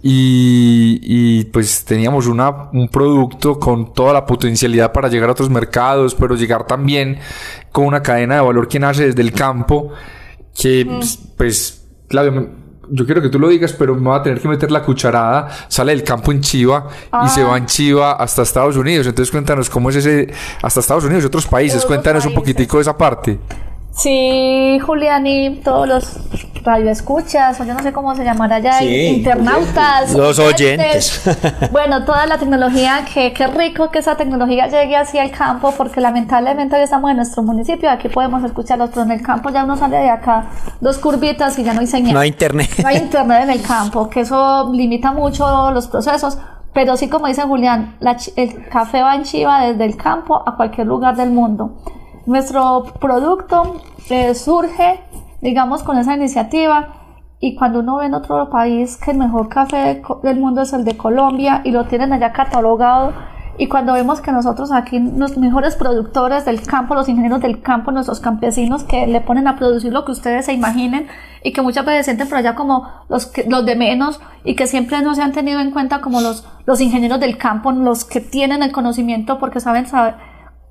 [0.04, 5.50] y, y, pues teníamos una, un producto con toda la potencialidad para llegar a otros
[5.50, 7.20] mercados, pero llegar también
[7.72, 9.90] con una cadena de valor que nace desde el campo,
[10.60, 11.86] que pues, pues,
[12.32, 12.61] me-
[12.92, 15.48] yo quiero que tú lo digas, pero me va a tener que meter la cucharada,
[15.68, 16.88] sale del campo en Chiva
[17.26, 21.06] y se va en Chiva hasta Estados Unidos, entonces cuéntanos cómo es ese, hasta Estados
[21.06, 23.40] Unidos y otros países, cuéntanos un poquitico de esa parte.
[23.94, 26.18] Sí, Julián y todos los
[26.64, 30.14] radioescuchas, o yo no sé cómo se llamará ya, Sí, internautas.
[30.14, 31.22] Los oyentes.
[31.72, 36.00] bueno, toda la tecnología, que qué rico que esa tecnología llegue hacia el campo, porque
[36.00, 39.76] lamentablemente hoy estamos en nuestro municipio, aquí podemos escucharlos, pero en el campo ya uno
[39.76, 40.46] sale de acá
[40.80, 42.14] dos curvitas y ya no hay señal.
[42.14, 42.70] No hay internet.
[42.82, 46.38] No hay internet en el campo, que eso limita mucho los procesos.
[46.74, 50.56] Pero sí, como dice Julián, la el café va en Chiva desde el campo a
[50.56, 51.76] cualquier lugar del mundo.
[52.26, 55.02] Nuestro producto eh, surge,
[55.42, 56.96] digamos, con esa iniciativa
[57.40, 60.86] y cuando uno ve en otro país que el mejor café del mundo es el
[60.86, 63.14] de Colombia y lo tienen allá catalogado
[63.58, 67.92] y cuando vemos que nosotros aquí, los mejores productores del campo, los ingenieros del campo,
[67.92, 71.08] nuestros campesinos que le ponen a producir lo que ustedes se imaginen
[71.44, 74.68] y que muchas veces sienten por allá como los, que, los de menos y que
[74.68, 78.22] siempre no se han tenido en cuenta como los, los ingenieros del campo, los que
[78.22, 80.16] tienen el conocimiento porque saben saber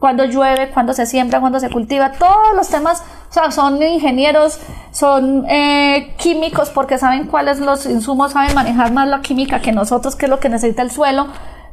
[0.01, 4.59] cuándo llueve, cuándo se siembra, cuándo se cultiva, todos los temas, o sea, son ingenieros,
[4.91, 10.17] son eh, químicos porque saben cuáles los insumos, saben manejar más la química que nosotros,
[10.17, 11.29] que es lo que necesita el suelo,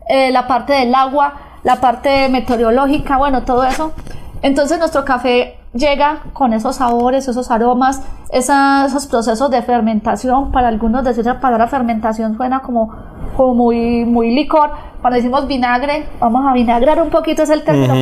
[0.09, 3.93] eh, la parte del agua, la parte meteorológica, bueno, todo eso.
[4.41, 10.51] Entonces nuestro café llega con esos sabores, esos aromas, esos procesos de fermentación.
[10.51, 12.93] Para algunos decir la palabra fermentación suena como,
[13.37, 14.71] como muy, muy licor.
[14.99, 17.93] Cuando decimos vinagre, vamos a vinagrar un poquito, es el término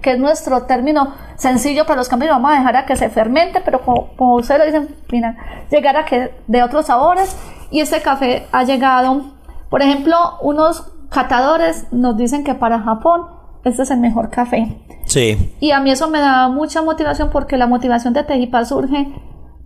[0.00, 2.30] que, es nuestro término sencillo para los cambios.
[2.30, 5.38] Vamos a dejar a que se fermente, pero como, como ustedes lo dicen, vinagre,
[5.70, 7.36] llegar a que de otros sabores.
[7.70, 9.22] Y este café ha llegado,
[9.68, 13.22] por ejemplo, unos catadores nos dicen que para Japón
[13.64, 14.76] este es el mejor café.
[15.06, 15.54] Sí.
[15.60, 19.12] Y a mí eso me da mucha motivación porque la motivación de Tejipa surge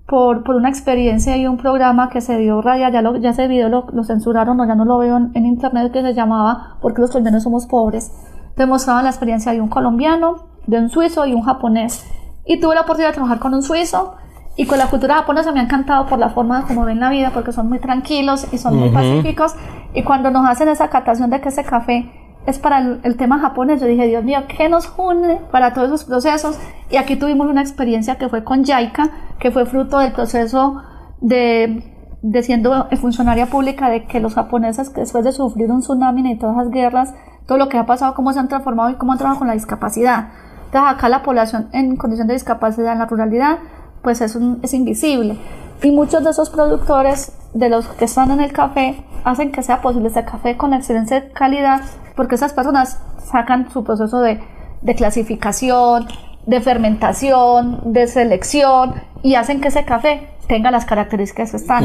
[0.09, 3.47] por, por, una experiencia y un programa que se dio raya, ya, lo, ya ese
[3.47, 7.03] video lo, lo, censuraron o ya no lo veo en, internet, que se llamaba Porque
[7.03, 8.11] los colombianos somos pobres.
[8.57, 12.07] Demostraban la experiencia de un colombiano, de un suizo y un japonés.
[12.47, 14.15] Y tuve la oportunidad de trabajar con un suizo
[14.57, 17.31] y con la cultura japonesa me ha encantado por la forma como ven la vida,
[17.35, 19.55] porque son muy tranquilos y son muy pacíficos.
[19.93, 22.11] Y cuando nos hacen esa catación de que ese café
[22.49, 23.81] es para el, tema japonés.
[23.81, 26.59] Yo dije, Dios mío, ¿qué nos une para todos esos procesos?
[26.91, 30.83] Y aquí tuvimos una experiencia que fue con Yaika, que fue fruto del proceso
[31.21, 31.85] de,
[32.23, 36.57] de siendo funcionaria pública, de que los japoneses, después de sufrir un tsunami y todas
[36.57, 37.15] las guerras,
[37.47, 39.55] todo lo que ha pasado, cómo se han transformado y cómo han trabajado con la
[39.55, 40.29] discapacidad.
[40.65, 43.59] Entonces acá la población en condición de discapacidad en la ruralidad,
[44.03, 45.39] pues es, es invisible.
[45.83, 49.81] Y muchos de esos productores, de los que están en el café, hacen que sea
[49.81, 51.83] posible ese café con excelente calidad,
[52.17, 52.99] porque esas personas
[53.31, 54.41] sacan su proceso de,
[54.83, 56.09] de clasificación,
[56.47, 61.85] de fermentación, de selección y hacen que ese café tenga las características que están.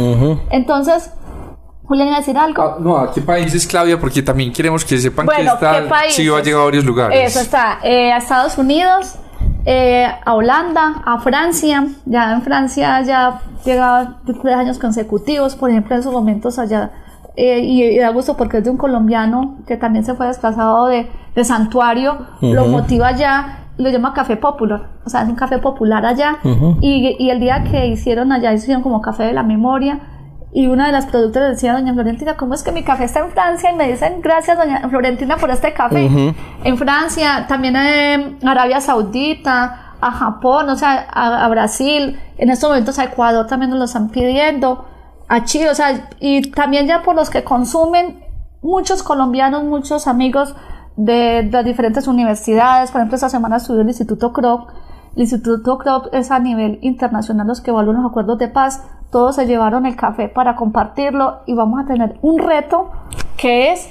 [0.49, 1.11] Entonces,
[1.83, 2.63] Julián, ¿iba a decir algo?
[2.63, 3.99] Ah, no, ¿a qué países, Claudia?
[3.99, 7.29] Porque también queremos que sepan que está Chivo ha llegado a varios lugares.
[7.29, 9.15] Eso está, eh, a Estados Unidos,
[9.65, 11.87] eh, a Holanda, a Francia.
[12.05, 16.91] Ya en Francia ya llegaba tres años consecutivos, por ejemplo, en esos momentos allá.
[17.35, 21.07] Eh, y, da gusto porque es de un colombiano que también se fue desplazado de,
[21.33, 26.05] de Santuario, lo motiva allá lo llama café popular, o sea, es un café popular
[26.05, 26.37] allá.
[26.79, 29.99] y, y, el día que hicieron allá, hicieron como café de la memoria.
[30.53, 33.31] Y una de las productoras decía, doña Florentina, ¿cómo es que mi café está en
[33.31, 33.71] Francia?
[33.71, 36.35] Y me dicen, gracias, doña Florentina, por este café.
[36.63, 42.99] En Francia, también en Arabia Saudita, a Japón, o sea, a, Brasil, en estos momentos
[42.99, 44.85] a Ecuador también nos lo están pidiendo,
[45.29, 48.21] a Chile, o sea, y también ya por los que consumen,
[48.61, 50.55] muchos colombianos, muchos amigos
[50.97, 54.69] de, las diferentes universidades, por ejemplo, esta semana estudió el Instituto CROP,
[55.15, 59.35] el Instituto CROP es a nivel internacional los que evalúan los acuerdos de paz, todos
[59.35, 62.89] se llevaron el café para compartirlo y vamos a tener un reto
[63.37, 63.87] que es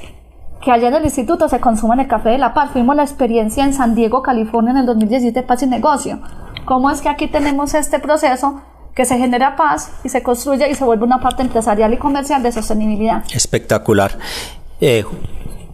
[0.61, 2.73] que allá en el instituto se consuman el café de la paz.
[2.73, 6.21] Fuimos la experiencia en San Diego, California en el 2017, Paz y Negocio.
[6.65, 8.63] ¿Cómo es que aquí tenemos este proceso
[8.95, 12.43] que se genera paz y se construye y se vuelve una parte empresarial y comercial
[12.43, 13.25] de sostenibilidad?
[13.33, 14.19] Espectacular.
[14.81, 15.05] Eh,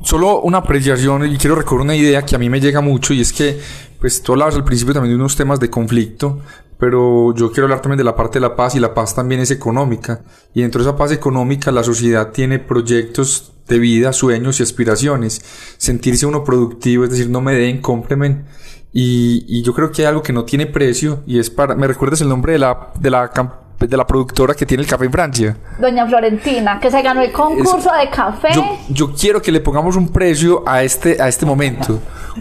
[0.03, 3.21] Solo una apreciación y quiero recordar una idea que a mí me llega mucho y
[3.21, 3.61] es que,
[4.01, 6.41] pues tú hablabas al principio también de unos temas de conflicto,
[6.79, 9.41] pero yo quiero hablar también de la parte de la paz y la paz también
[9.41, 10.21] es económica.
[10.55, 15.43] Y dentro de esa paz económica la sociedad tiene proyectos de vida, sueños y aspiraciones.
[15.77, 18.45] Sentirse uno productivo, es decir, no me den, cómpreme.
[18.93, 21.75] Y, y yo creo que hay algo que no tiene precio y es para...
[21.75, 23.31] ¿Me recuerdas el nombre de la, de la
[23.79, 25.57] de la productora que tiene el café en Francia.
[25.79, 28.49] Doña Florentina, que se ganó el concurso de café.
[28.53, 32.01] Yo, yo, quiero que le pongamos un precio a este, a este momento.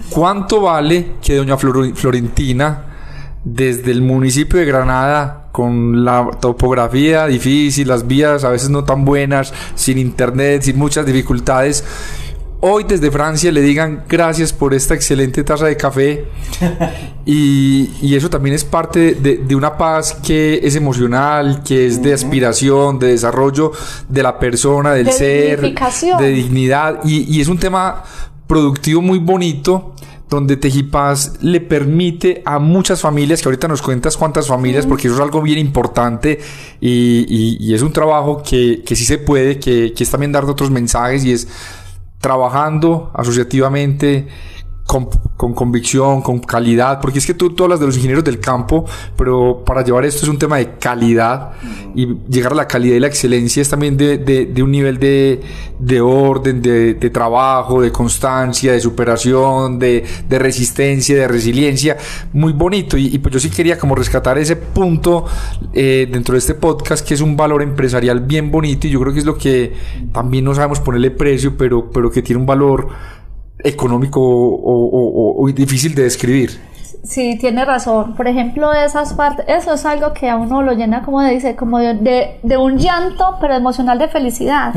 [0.09, 2.96] ¿Cuánto vale que Doña Florentina
[3.43, 9.05] desde el municipio de Granada, con la topografía difícil, las vías a veces no tan
[9.05, 11.83] buenas, sin internet, sin muchas dificultades,
[12.59, 16.25] hoy desde Francia le digan gracias por esta excelente taza de café
[17.25, 22.01] y, y eso también es parte de, de, una paz que es emocional, que es
[22.01, 23.71] de aspiración, de desarrollo
[24.09, 26.99] de la persona, del ser, de dignidad.
[27.03, 28.03] Y, y es un tema
[28.47, 29.93] productivo muy bonito
[30.29, 35.15] donde Tejipaz le permite a muchas familias, que ahorita nos cuentas cuántas familias, porque eso
[35.15, 36.39] es algo bien importante
[36.81, 40.45] y, y, es un trabajo que, que sí se puede, que, que es también dar
[40.45, 41.47] otros mensajes y es
[42.19, 44.27] trabajando asociativamente
[44.87, 48.39] con, con, convicción, con calidad, porque es que tú, tú, hablas de los ingenieros del
[48.39, 51.51] campo, pero para llevar esto es un tema de calidad
[51.93, 54.97] y llegar a la calidad y la excelencia es también de, de, de un nivel
[54.97, 55.41] de,
[55.79, 61.97] de orden, de, trabajo, de constancia, de superación, de, resistencia, de resiliencia,
[62.33, 62.97] muy bonito.
[62.97, 65.25] Y, pues yo sí quería como rescatar ese punto
[65.73, 69.13] eh, dentro de este podcast, que es un valor empresarial bien bonito y yo creo
[69.13, 69.73] que es lo que
[70.13, 72.89] también no sabemos ponerle precio, pero, pero que tiene un valor
[73.67, 76.59] económico o, difícil de describir.
[77.03, 78.15] Sí, tiene razón.
[78.15, 81.55] Por ejemplo, esas partes, eso es algo que a uno lo llena como de, dice,
[81.55, 84.73] como de, de, un llanto, pero emocional de felicidad.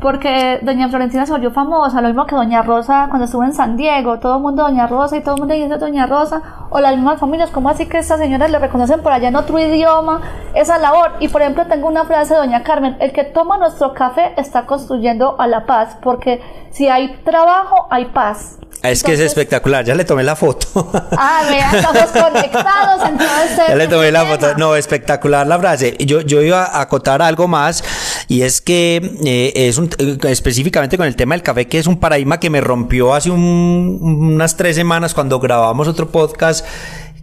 [0.00, 3.76] Porque Doña Florentina se volvió famosa, lo mismo que Doña Rosa cuando estuvo en San
[3.76, 6.94] Diego, todo el mundo Doña Rosa y todo el mundo dice Doña Rosa, o las
[6.94, 10.22] mismas familias, como así que estas señoras le reconocen por allá en otro idioma
[10.54, 11.12] esa labor?
[11.20, 14.64] Y por ejemplo, tengo una frase de Doña Carmen, el que toma nuestro café está
[14.66, 16.40] construyendo a la paz, porque
[16.70, 18.58] si hay trabajo, hay paz.
[18.82, 20.90] Es que es espectacular, ya le tomé la foto.
[21.12, 24.54] Ah, vean, estamos conectados en todo este Ya le tomé la foto.
[24.56, 25.96] No, espectacular la frase.
[25.98, 27.82] Yo, yo iba a acotar algo más
[28.28, 29.90] y es que eh, es un,
[30.28, 34.56] específicamente con el tema del café, que es un paradigma que me rompió hace unas
[34.56, 36.64] tres semanas cuando grabamos otro podcast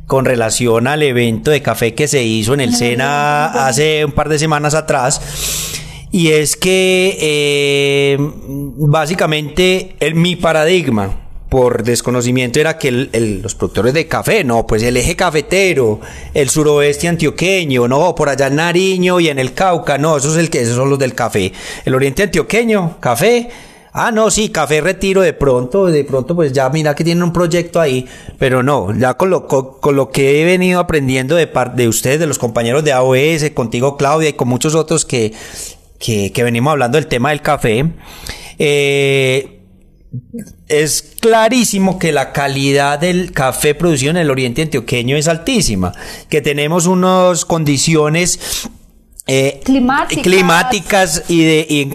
[0.07, 4.29] con relación al evento de café que se hizo en el Sena hace un par
[4.29, 5.21] de semanas atrás.
[6.11, 11.24] Y es que eh, básicamente el, mi paradigma
[11.55, 16.01] por desconocimiento era que los productores de café, no, pues el eje cafetero,
[16.33, 20.39] el suroeste antioqueño, no, por allá en Nariño y en el Cauca, no, esos, es
[20.39, 21.53] el que, esos son los del café.
[21.85, 23.47] El oriente antioqueño, café.
[23.93, 27.31] Ah, no, sí, café retiro de pronto, de pronto pues ya mira que tienen un
[27.31, 28.05] proyecto ahí,
[28.37, 32.19] pero no, ya con lo, con, lo que he venido aprendiendo de parte de ustedes,
[32.19, 35.31] de los compañeros de AOS, contigo Claudia y con muchos otros que,
[35.99, 37.85] que, que venimos hablando del tema del café,
[38.59, 39.54] eh,
[40.67, 45.93] es clarísimo que la calidad del café producido en el oriente antioqueño es altísima,
[46.30, 48.67] que tenemos unas condiciones
[49.27, 51.91] eh, climáticas, y de y,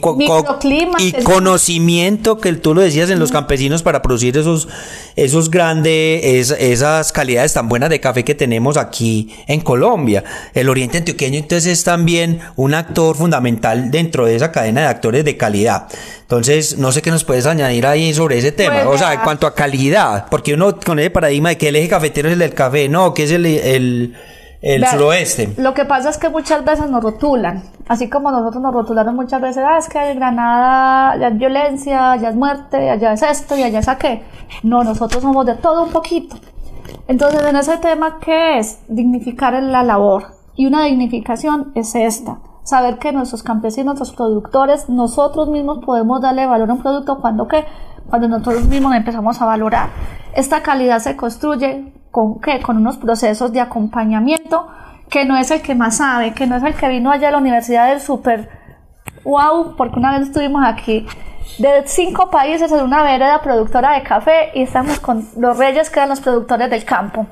[0.98, 4.66] y conocimiento que tú lo decías en los campesinos para producir esos
[5.14, 10.24] esos grandes esas calidades tan buenas de café que tenemos aquí en Colombia.
[10.54, 15.24] El Oriente Antioqueño entonces es también un actor fundamental dentro de esa cadena de actores
[15.24, 15.86] de calidad.
[16.22, 18.88] Entonces no sé qué nos puedes añadir ahí sobre ese tema.
[18.88, 21.90] O sea en cuanto a calidad porque uno con ese paradigma de que el eje
[21.90, 24.16] cafetero es el del café no que es el, el
[24.62, 25.54] el suroeste.
[25.56, 29.40] Lo que pasa es que muchas veces nos rotulan, así como nosotros nos rotularon muchas
[29.40, 33.56] veces, ah, es que hay Granada, allá es violencia, allá es muerte, allá es esto
[33.56, 34.22] y allá es aquello.
[34.62, 36.36] No, nosotros somos de todo un poquito.
[37.08, 38.80] Entonces, en ese tema, ¿qué es?
[38.88, 40.34] Dignificar la labor.
[40.56, 42.38] Y una dignificación es esta.
[42.62, 47.48] Saber que nuestros campesinos, nuestros productores, nosotros mismos podemos darle valor a un producto cuando
[47.48, 47.64] qué?
[48.08, 49.88] Cuando nosotros mismos empezamos a valorar.
[50.34, 52.60] Esta calidad se construye con qué?
[52.60, 54.66] Con unos procesos de acompañamiento
[55.08, 57.32] que no es el que más sabe, que no es el que vino allá a
[57.32, 58.48] la universidad del super
[59.24, 61.06] wow, porque una vez estuvimos aquí
[61.58, 65.98] de cinco países en una vereda productora de café y estamos con los reyes que
[65.98, 67.26] eran los productores del campo.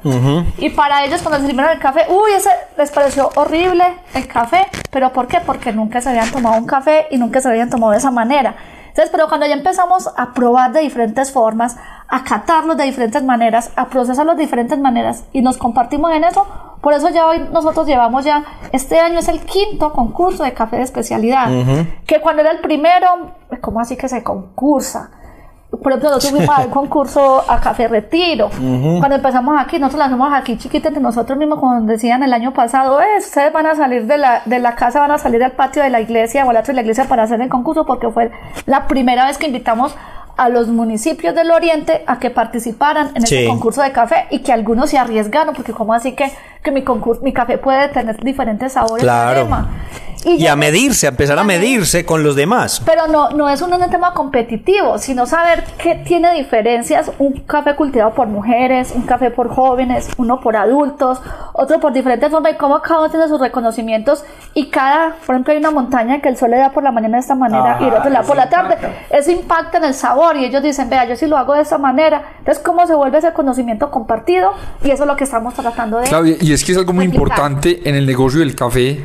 [0.58, 4.66] Y para ellos cuando se sirvieron el café, uy, ese les pareció horrible el café,
[4.90, 5.38] pero ¿por qué?
[5.44, 8.56] Porque nunca se habían tomado un café y nunca se habían tomado de esa manera.
[8.98, 11.76] Entonces, pero cuando ya empezamos a probar de diferentes formas,
[12.08, 16.44] a catarlos de diferentes maneras, a procesarlos de diferentes maneras y nos compartimos en eso,
[16.80, 20.78] por eso ya hoy nosotros llevamos ya, este año es el quinto concurso de café
[20.78, 21.46] de especialidad,
[22.06, 23.06] que cuando era el primero,
[23.60, 25.12] ¿cómo así que se concursa?
[25.70, 28.48] Por ejemplo, nosotros fuimos al concurso a Café Retiro.
[28.50, 33.00] Cuando empezamos aquí, nosotros hacemos aquí chiquita entre nosotros mismos, como decían el año pasado,
[33.00, 35.82] eh, ustedes van a salir de la, de la casa, van a salir al patio
[35.82, 38.30] de la iglesia o al otro de la iglesia para hacer el concurso, porque fue
[38.66, 39.94] la primera vez que invitamos
[40.38, 44.52] a los municipios del oriente a que participaran en ese concurso de café y que
[44.52, 46.30] algunos se arriesgaron, porque como así que,
[46.62, 49.02] que mi, concurso, mi café puede tener diferentes sabores.
[49.02, 49.48] Claro.
[50.24, 52.82] Y, a medirse, a empezar a, medirse con los demás.
[52.84, 58.12] Pero no, no es un, tema competitivo, sino saber que tiene diferencias un café cultivado
[58.12, 61.20] por mujeres, un café por jóvenes, uno por adultos,
[61.52, 65.52] otro por diferentes formas y cómo cada uno tiene sus reconocimientos y cada, por ejemplo,
[65.52, 67.84] hay una montaña que el sol le da por la mañana de esta manera y
[67.84, 68.76] el otro le da por la tarde.
[69.10, 71.78] Eso impacta en el sabor y ellos dicen, vea, yo sí lo hago de esta
[71.78, 72.32] manera.
[72.38, 74.52] Entonces, ¿cómo se vuelve ese conocimiento compartido?
[74.82, 76.08] Y eso es lo que estamos tratando de...
[76.08, 79.04] Claudia, y es que es algo muy importante en el negocio del café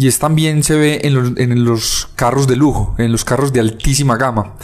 [0.00, 3.52] y es también se ve en los, en los, carros de lujo, en los carros
[3.52, 4.54] de altísima gama.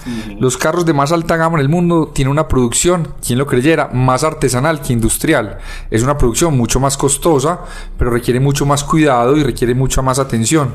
[0.41, 3.91] Los carros de más alta gama en el mundo tienen una producción, quien lo creyera,
[3.93, 5.59] más artesanal que industrial.
[5.91, 7.61] Es una producción mucho más costosa,
[7.99, 10.71] pero requiere mucho más cuidado y requiere mucha más atención.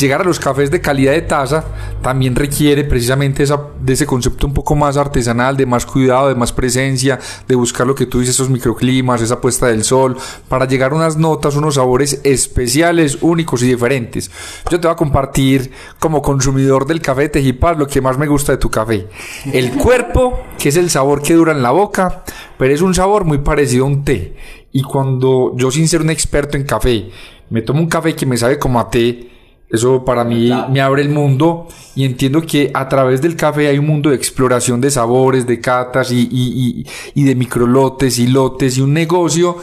[0.00, 1.62] Llegar a los cafés de calidad de taza
[2.00, 6.54] también requiere precisamente de ese concepto un poco más artesanal, de más cuidado, de más
[6.54, 10.16] presencia, de buscar lo que tú dices, esos microclimas, esa puesta del sol,
[10.48, 14.30] para llegar a unas notas, unos sabores especiales, únicos y diferentes.
[14.70, 18.26] Yo te voy a compartir como consumidor del café de Tejipaz lo que más me
[18.26, 19.06] gusta de tu café.
[19.52, 22.24] El cuerpo, que es el sabor que dura en la boca,
[22.56, 24.34] pero es un sabor muy parecido a un té.
[24.72, 27.10] Y cuando yo sin ser un experto en café,
[27.50, 29.39] me tomo un café que me sabe como a té,
[29.70, 33.78] Eso para mí me abre el mundo y entiendo que a través del café hay
[33.78, 38.78] un mundo de exploración de sabores, de catas y, y, y, de microlotes y lotes
[38.78, 39.58] y un negocio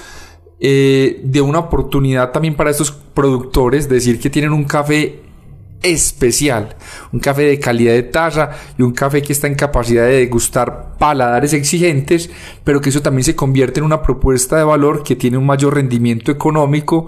[0.60, 5.28] eh, de una oportunidad también para estos productores, decir que tienen un café
[5.84, 6.76] especial,
[7.12, 10.98] un café de calidad de taza y un café que está en capacidad de degustar
[10.98, 12.30] paladares exigentes,
[12.64, 15.76] pero que eso también se convierte en una propuesta de valor que tiene un mayor
[15.76, 17.08] rendimiento económico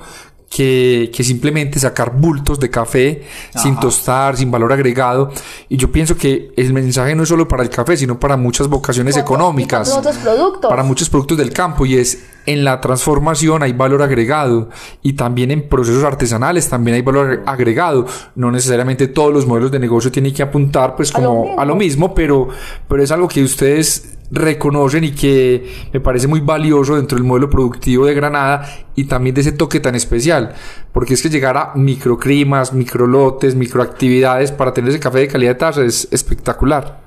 [0.50, 3.24] que, que, simplemente sacar bultos de café
[3.56, 5.32] sin tostar, sin valor agregado.
[5.70, 8.68] Y yo pienso que el mensaje no es solo para el café, sino para muchas
[8.68, 9.90] vocaciones económicas.
[9.90, 10.70] Para otros productos.
[10.70, 11.86] Para muchos productos del campo.
[11.86, 14.70] Y es en la transformación hay valor agregado.
[15.04, 18.08] Y también en procesos artesanales también hay valor agregado.
[18.36, 22.16] No necesariamente todos los modelos de negocio tienen que apuntar pues como a lo mismo,
[22.16, 22.50] pero,
[22.88, 27.50] pero es algo que ustedes reconocen y que me parece muy valioso dentro del modelo
[27.50, 28.66] productivo de Granada
[28.96, 30.54] y también de ese toque tan especial,
[30.92, 35.56] porque es que llegar a microclimas, microlotes, microactividades para tener ese café de calidad de
[35.56, 37.00] taza es espectacular.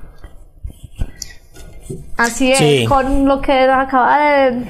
[2.17, 4.65] Así es, con lo que acaba de,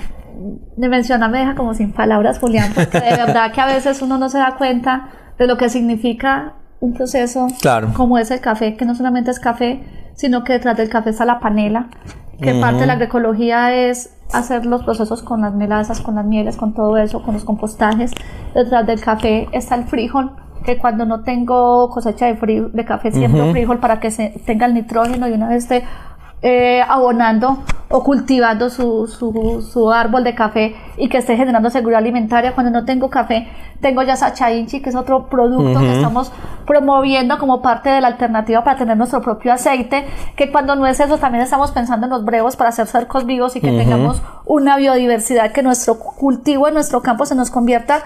[0.76, 4.18] de mencionar me deja como sin palabras Julián, porque de verdad que a veces uno
[4.18, 7.46] no se da cuenta de lo que significa un proceso
[7.94, 9.80] como es el café, que no solamente es café,
[10.14, 11.88] sino que detrás del café está la panela,
[12.40, 16.56] que parte de la agroecología es hacer los procesos con las melazas, con las mieles,
[16.56, 18.12] con todo eso, con los compostajes.
[18.54, 20.32] Detrás del café está el frijol,
[20.64, 24.74] que cuando no tengo cosecha de, de café siembro frijol para que se tenga el
[24.74, 25.84] nitrógeno y una vez esté
[26.42, 31.98] eh, abonando o cultivando su, su, su, árbol de café y que esté generando seguridad
[31.98, 32.52] alimentaria.
[32.52, 33.46] Cuando no tengo café,
[33.82, 36.32] tengo ya Sacha Inchi, que es otro producto que estamos
[36.66, 41.00] promoviendo como parte de la alternativa para tener nuestro propio aceite, que cuando no es
[41.00, 44.76] eso, también estamos pensando en los brevos para hacer cercos vivos y que tengamos una
[44.76, 48.02] biodiversidad, que nuestro cultivo en nuestro campo se nos convierta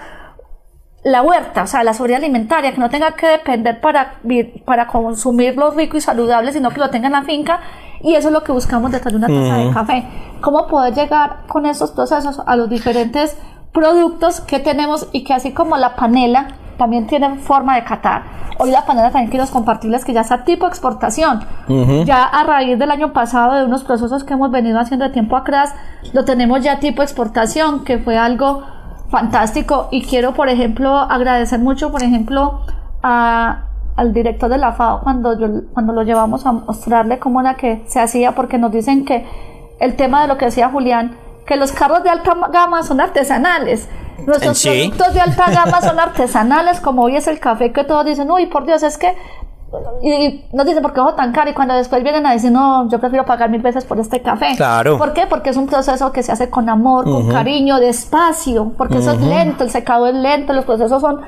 [1.03, 4.19] la huerta, o sea, la seguridad alimentaria, que no tenga que depender para,
[4.65, 7.61] para consumir lo rico y saludable, sino que lo tenga en la finca.
[8.01, 10.07] Y eso es lo que buscamos detrás de una taza de café.
[10.41, 13.37] ¿Cómo poder llegar con estos procesos a los diferentes
[13.71, 18.23] productos que tenemos y que así como la panela también tiene forma de catar.
[18.59, 21.41] Hoy la panela también quiero compartirles que ya está tipo exportación.
[22.05, 25.37] Ya a raíz del año pasado de unos procesos que hemos venido haciendo de tiempo
[25.37, 25.75] atrás,
[26.13, 28.63] lo tenemos ya tipo exportación, que fue algo
[29.09, 32.61] fantástico y quiero, por ejemplo, agradecer mucho, por ejemplo,
[33.03, 33.66] a,
[33.97, 37.83] al director de la FAO cuando, yo, cuando lo llevamos a mostrarle cómo era que
[37.87, 39.25] se hacía, porque nos dicen que
[39.79, 43.89] el tema de lo que decía Julián, que los carros de alta gama son artesanales.
[44.25, 48.29] Nuestros productos de alta gama son artesanales, como hoy es el café que todos dicen,
[48.29, 49.15] uy, por Dios, es que
[50.01, 52.89] y nos dicen por qué ojo tan caro y cuando después vienen a decir no
[52.89, 54.97] yo prefiero pagar mil veces por este café claro.
[54.97, 55.27] ¿por qué?
[55.27, 59.21] porque es un proceso que se hace con amor con cariño despacio porque eso es
[59.21, 61.19] lento el secado es lento los procesos son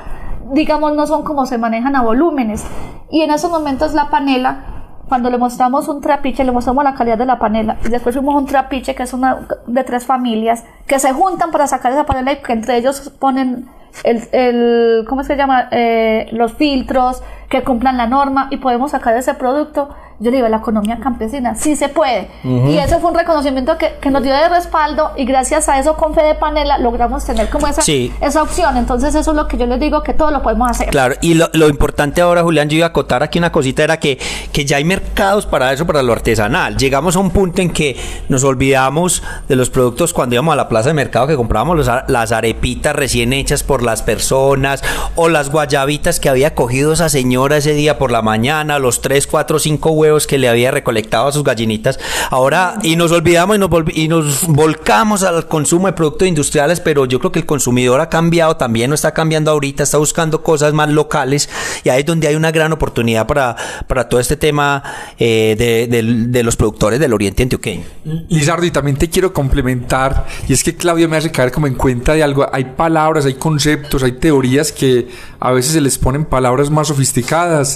[0.53, 2.65] digamos no son como se manejan a volúmenes
[3.09, 4.79] y en esos momentos la panela
[5.09, 8.35] cuando le mostramos un trapiche, le mostramos la calidad de la panela y después fuimos
[8.35, 12.31] un trapiche que es una de tres familias que se juntan para sacar esa panela
[12.31, 13.67] y que entre ellos ponen
[14.03, 15.67] el, el ¿cómo se llama?
[15.71, 19.89] Eh, los filtros, que cumplan la norma y podemos sacar ese producto.
[20.21, 22.29] Yo digo, la economía campesina, sí se puede.
[22.43, 25.95] Y eso fue un reconocimiento que, que, nos dio de respaldo y gracias a eso
[25.95, 27.81] con Fede Panela logramos tener como esa,
[28.21, 28.75] esa opción.
[28.75, 30.89] Entonces eso es lo que yo les digo, que todo lo podemos hacer.
[30.89, 33.97] Claro, y lo, lo importante ahora, Julián, yo iba a acotar aquí una cosita, era
[33.97, 34.19] que,
[34.51, 36.75] que ya hay mercados para eso, para lo artesanal.
[36.75, 37.95] Llegamos a un punto en que
[38.27, 41.89] nos olvidamos de los productos cuando íbamos a la plaza de mercado que comprábamos los,
[42.09, 44.83] las arepitas recién hechas por las personas
[45.15, 49.25] o las guayabitas que había cogido esa señora ese día por la mañana, los 3,
[49.25, 51.99] 4, 5 huevos que le había recolectado a sus gallinitas.
[52.29, 57.05] Ahora, y nos olvidamos y nos, y nos volcamos al consumo de productos industriales, pero
[57.05, 60.73] yo creo que el consumidor ha cambiado también, no está cambiando ahorita, está buscando cosas
[60.73, 61.49] más locales
[61.83, 63.55] y ahí es donde hay una gran oportunidad para,
[63.87, 64.83] para todo este tema
[65.17, 67.83] eh, de, los productores del Oriente Antioqueño.
[68.29, 71.75] Lizardo, y también te quiero complementar, y es que Claudio me hace caer como en
[71.75, 75.07] cuenta de algo, hay palabras, hay conceptos, hay teorías que
[75.39, 77.28] a veces se les ponen palabras más sofisticadas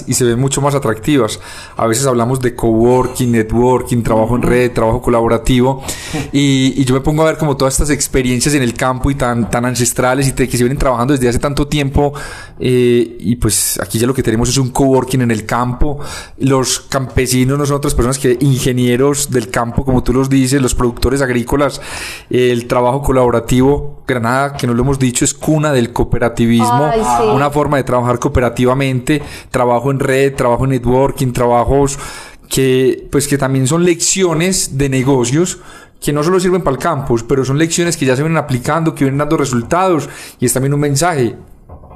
[0.06, 1.38] y se ven mucho más atractivas.
[1.76, 5.82] A veces hablamos de coworking, networking, trabajo en red, trabajo colaborativo
[6.32, 9.48] y, yo me pongo a ver como todas estas experiencias en el campo y tan,
[9.50, 12.12] tan ancestrales y que se vienen trabajando desde hace tanto tiempo
[12.58, 16.00] eh, y pues aquí ya lo que tenemos es un coworking en el campo.
[16.38, 20.74] Los campesinos no son otras personas que ingenieros del campo, como tú los dices, los
[20.74, 21.80] productores agrícolas,
[22.28, 24.02] el trabajo colaborativo.
[24.06, 26.90] Granada, que no lo hemos dicho, es cuna del cooperativismo,
[27.32, 31.98] una forma de trabajar cooperativamente trabajo en red, trabajo en networking, trabajos
[32.48, 35.60] que pues que también son lecciones de negocios
[36.00, 38.94] que no solo sirven para el campus, pero son lecciones que ya se vienen aplicando,
[38.94, 41.36] que vienen dando resultados y es también un mensaje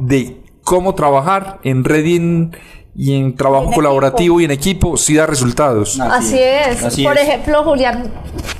[0.01, 2.57] de cómo trabajar en red y en,
[2.94, 6.01] y en trabajo En colaborativo y en equipo sí da resultados.
[6.01, 6.82] Así, es.
[6.82, 7.28] así Por es.
[7.28, 8.11] ejemplo, Julián,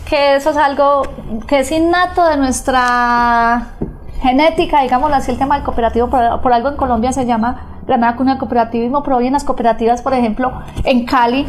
[0.09, 1.03] que eso es algo
[1.47, 3.75] que es innato de nuestra
[4.21, 8.17] genética, digámoslo así, el tema del cooperativo, por, por algo en Colombia se llama Granada
[8.17, 10.53] Cuna del Cooperativismo, pero hoy en las cooperativas, por ejemplo,
[10.85, 11.47] en Cali,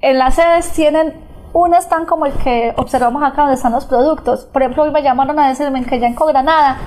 [0.00, 1.12] en las sedes tienen
[1.52, 4.44] un stand como el que observamos acá donde están los productos.
[4.44, 6.78] Por ejemplo, hoy me llamaron a decirme que ya en Cogranada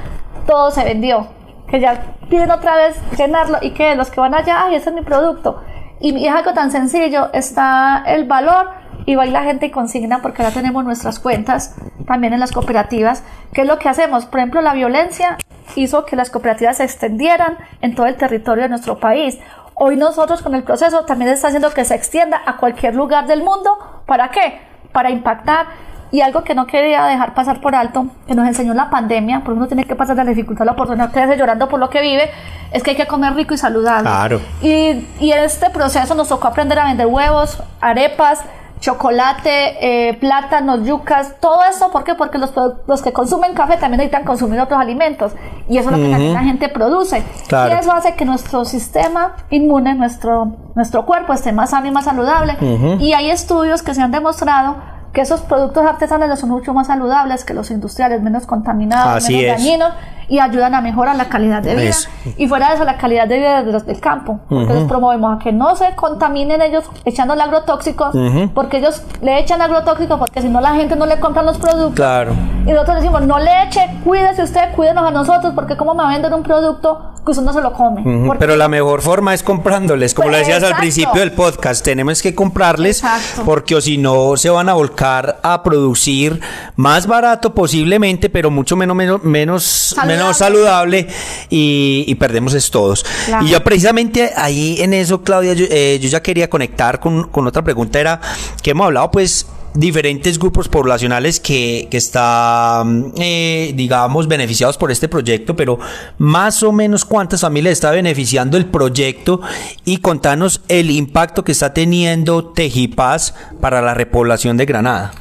[0.47, 1.27] todo se vendió,
[1.67, 4.95] que ya piden otra vez llenarlo y que los que van allá, ay, ese es
[4.95, 5.61] mi producto.
[5.99, 8.69] Y, es algo tan sencillo, está el valor
[9.05, 11.75] y va la gente y consigna porque ahora tenemos nuestras cuentas
[12.07, 13.23] también en las cooperativas.
[13.53, 14.25] ¿Qué es lo que hacemos?
[14.25, 15.37] Por ejemplo, la violencia
[15.81, 19.39] hizo que las cooperativas se extendieran en todo el territorio de nuestro país.
[19.75, 23.43] Hoy nosotros con el proceso también está haciendo que se extienda a cualquier lugar del
[23.43, 23.77] mundo.
[24.05, 24.59] ¿Para qué?
[24.91, 25.65] Para impactar.
[26.11, 29.57] Y algo que no quería dejar pasar por alto, que nos enseñó la pandemia, porque
[29.57, 32.01] uno tiene que pasar de la dificultad a la oportunidad, quedarse llorando por lo que
[32.01, 32.29] vive,
[32.71, 34.03] es que hay que comer rico y saludable.
[34.03, 34.39] Claro.
[34.61, 38.45] Y, y en este proceso nos tocó aprender a vender huevos, arepas,
[38.83, 42.15] chocolate, eh, plátanos, yucas, todo eso, ¿por qué?
[42.15, 42.51] Porque los,
[42.85, 45.31] los que consumen café también necesitan consumir otros alimentos
[45.69, 47.23] y eso es lo que también la gente produce.
[47.47, 47.73] Claro.
[47.73, 52.03] Y eso hace que nuestro sistema inmune, nuestro, nuestro cuerpo esté más sano y más
[52.03, 52.57] saludable.
[52.99, 54.75] Y hay estudios que se han demostrado
[55.13, 59.59] que esos productos artesanales son mucho más saludables que los industriales, menos contaminados, Así menos
[59.59, 59.63] es.
[59.63, 59.93] dañinos
[60.27, 61.89] y ayudan a mejorar la calidad de vida.
[61.89, 62.09] Eso.
[62.37, 64.39] Y fuera de eso, la calidad de vida de los del campo.
[64.49, 68.15] Los promovemos a que no se contaminen ellos echándole agrotóxicos,
[68.55, 71.95] porque ellos le echan agrotóxicos, porque si no la gente no le compra los productos.
[71.95, 72.33] Claro.
[72.65, 76.33] Y nosotros decimos, no le eche, cuídese usted, cuídenos a nosotros, porque cómo me vender
[76.33, 78.35] un producto que usted no se lo come.
[78.37, 82.21] Pero la mejor forma es comprándoles, como Pues, lo decías al principio del podcast, tenemos
[82.21, 83.43] que comprarles Exacto.
[83.45, 86.41] porque o si no se van a volcar a producir
[86.75, 90.17] más barato posiblemente, pero mucho menos menos menos Saludable.
[90.17, 91.07] menos saludable
[91.49, 93.05] y, y perdemos es todos.
[93.25, 93.45] Claro.
[93.45, 97.47] Y yo precisamente ahí en eso, Claudia, yo, eh, yo ya quería conectar con, con
[97.47, 98.19] otra pregunta, era
[98.61, 99.45] que hemos hablado pues
[99.75, 105.79] diferentes grupos poblacionales que, que están, eh, digamos, beneficiados por este proyecto, pero
[106.17, 109.41] más o menos cuántas familias está beneficiando el proyecto
[109.85, 115.11] y contanos el impacto que está teniendo Tejipaz para la repoblación de Granada.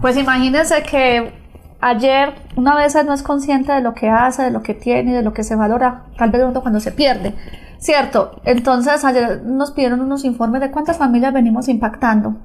[0.00, 1.32] Pues imagínense que
[1.80, 5.22] ayer una vez no es consciente de lo que hace, de lo que tiene, de
[5.22, 7.34] lo que se valora, tal vez cuando se pierde,
[7.78, 8.40] ¿cierto?
[8.44, 12.36] Entonces ayer nos pidieron unos informes de cuántas familias venimos impactando.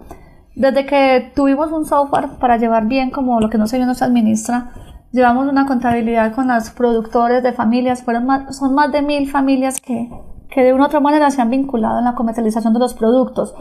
[0.56, 4.02] Desde que tuvimos un software para llevar bien como lo que no se bien nos
[4.02, 4.72] administra,
[5.12, 9.80] llevamos una contabilidad con los productores de familias, fueron más, son más de mil familias
[9.82, 10.10] que,
[10.50, 13.54] que de una u otra manera se han vinculado en la comercialización de los productos.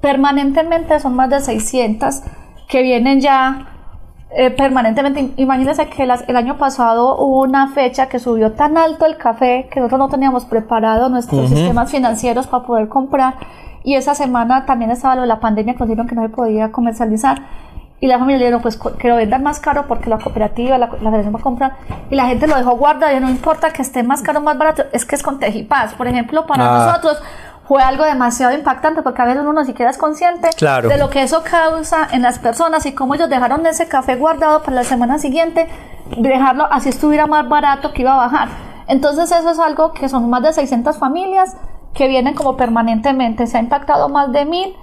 [0.00, 2.22] Permanentemente son más de 600
[2.68, 3.68] que vienen ya
[4.34, 5.30] eh, permanentemente.
[5.36, 9.68] Imagínense que las- el año pasado hubo una fecha que subió tan alto el café
[9.70, 13.34] que nosotros no teníamos preparado nuestros sistemas financieros para poder comprar.
[13.84, 16.70] Y esa semana también estaba lo de la pandemia que dijeron que no se podía
[16.72, 17.42] comercializar.
[18.00, 20.86] Y la familia le dijeron, pues que lo vendan más caro porque la cooperativa, la,
[20.88, 21.72] la federación va a comprar.
[22.10, 24.58] Y la gente lo dejó guardado y no importa que esté más caro o más
[24.58, 25.94] barato, es que es con Tejipaz.
[25.94, 26.86] Por ejemplo, para Ah.
[26.86, 27.22] nosotros
[27.68, 30.88] fue algo demasiado impactante porque a veces uno ni siquiera es consciente Claro.
[30.88, 34.62] de lo que eso causa en las personas y cómo ellos dejaron ese café guardado
[34.62, 35.68] para la semana siguiente,
[36.18, 38.48] dejarlo así estuviera más barato que iba a bajar.
[38.88, 41.56] Entonces eso es algo que son más de 600 familias
[41.94, 44.74] que vienen como permanentemente, se ha impactado más de mil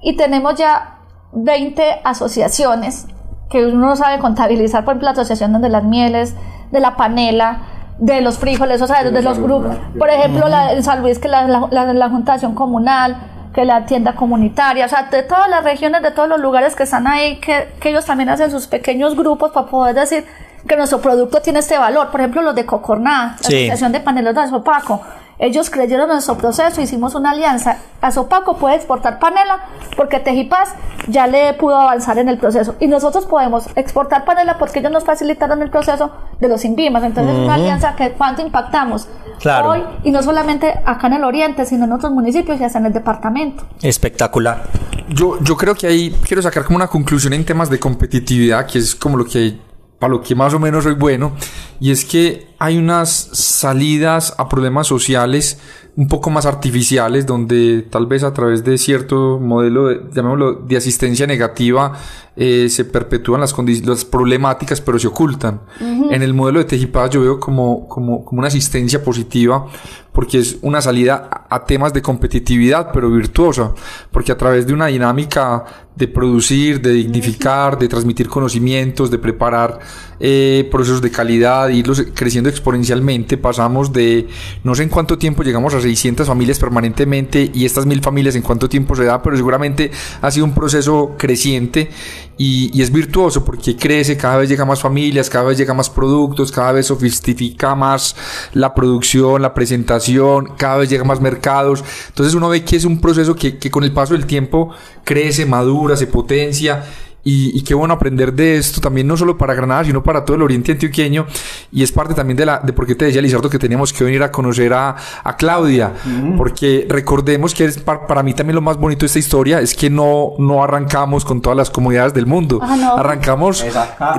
[0.00, 0.98] y tenemos ya
[1.32, 3.06] 20 asociaciones
[3.50, 6.34] que uno no sabe contabilizar, por ejemplo la asociación de las mieles,
[6.70, 7.60] de la panela,
[7.98, 9.76] de los frijoles, o sea, de, los grupos.
[9.98, 13.16] Por ejemplo, la en San Luis, que la, la, la, la Junta de Acción Comunal,
[13.54, 16.82] que la tienda comunitaria, o sea, de todas las regiones, de todos los lugares que
[16.82, 20.26] están ahí, que, que ellos también hacen sus pequeños grupos para poder decir
[20.68, 22.10] que nuestro producto tiene este valor.
[22.10, 23.54] Por ejemplo, los de Cocorná, la Sí.
[23.54, 25.00] Asociación de Paneleros de Sopaco.
[25.38, 27.78] Ellos creyeron en nuestro proceso, hicimos una alianza.
[28.00, 29.66] A Sopaco puede exportar panela
[29.96, 30.70] porque Tejipaz
[31.08, 32.74] ya le pudo avanzar en el proceso.
[32.80, 36.10] Y nosotros podemos exportar panela porque ellos nos facilitaron el proceso
[36.40, 37.04] de los INVIMAS.
[37.04, 39.08] Entonces es una alianza que cuánto impactamos
[39.38, 39.70] Claro.
[39.70, 42.86] hoy y no solamente acá en el oriente, sino en otros municipios y hasta en
[42.86, 43.64] el departamento.
[43.82, 44.62] Espectacular.
[45.10, 48.78] Yo, yo creo que ahí quiero sacar como una conclusión en temas de competitividad, que
[48.78, 49.58] es como lo que
[49.98, 51.32] para lo que más o menos soy bueno,
[51.80, 55.58] y es que hay unas salidas a problemas sociales
[55.96, 60.76] un poco más artificiales, donde tal vez a través de cierto modelo, de, llamémoslo, de
[60.76, 61.94] asistencia negativa,
[62.36, 63.54] eh, se perpetúan las,
[63.84, 65.62] las problemáticas, pero se ocultan.
[66.10, 69.66] En el modelo de Tejipaz yo veo como, como, como una asistencia positiva,
[70.12, 73.72] porque es una salida a a temas de competitividad, pero virtuosa,
[74.10, 79.78] porque a través de una dinámica de producir, de dignificar, de transmitir conocimientos, de preparar
[80.20, 83.36] eh, procesos de calidad, irlos creciendo exponencialmente.
[83.36, 84.26] Pasamos de
[84.64, 88.42] no sé en cuánto tiempo llegamos a 600 familias permanentemente y estas mil familias en
[88.42, 89.90] cuánto tiempo se da, pero seguramente
[90.20, 91.90] ha sido un proceso creciente
[92.38, 96.52] y, es virtuoso porque crece, cada vez llega más familias, cada vez llega más productos,
[96.52, 98.14] cada vez sofistifica más
[98.52, 101.82] la producción, la presentación, cada vez llega más mercados.
[102.08, 104.70] Entonces uno ve que es un proceso que con el paso del tiempo
[105.04, 106.84] crece, madura, se potencia
[107.28, 110.36] y, y, qué bueno aprender de esto también, no solo para Granada, sino para todo
[110.36, 111.26] el oriente antioqueño.
[111.72, 114.04] Y es parte también de la, de por qué te decía Lizardo que teníamos que
[114.04, 115.92] venir a conocer a, a Claudia.
[116.04, 116.36] Mm.
[116.36, 119.74] Porque recordemos que es para, para, mí también lo más bonito de esta historia es
[119.74, 122.60] que no, no arrancamos con todas las comunidades del mundo.
[122.62, 122.96] Ah, no.
[122.96, 123.64] Arrancamos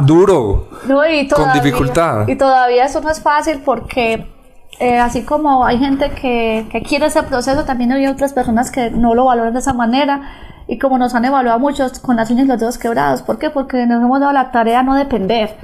[0.06, 2.28] duro, No, y con todavía- dificultad.
[2.28, 4.28] Y todavía eso no es fácil porque
[4.80, 8.92] eh, así como hay gente que, que quiere ese proceso, también hay otras personas que
[8.92, 10.44] no lo valoran de esa manera.
[10.68, 13.22] Y como nos han evaluado muchos con las uñas y los dedos quebrados.
[13.22, 13.50] ¿Por qué?
[13.50, 15.56] Porque nos hemos dado la tarea a no depender.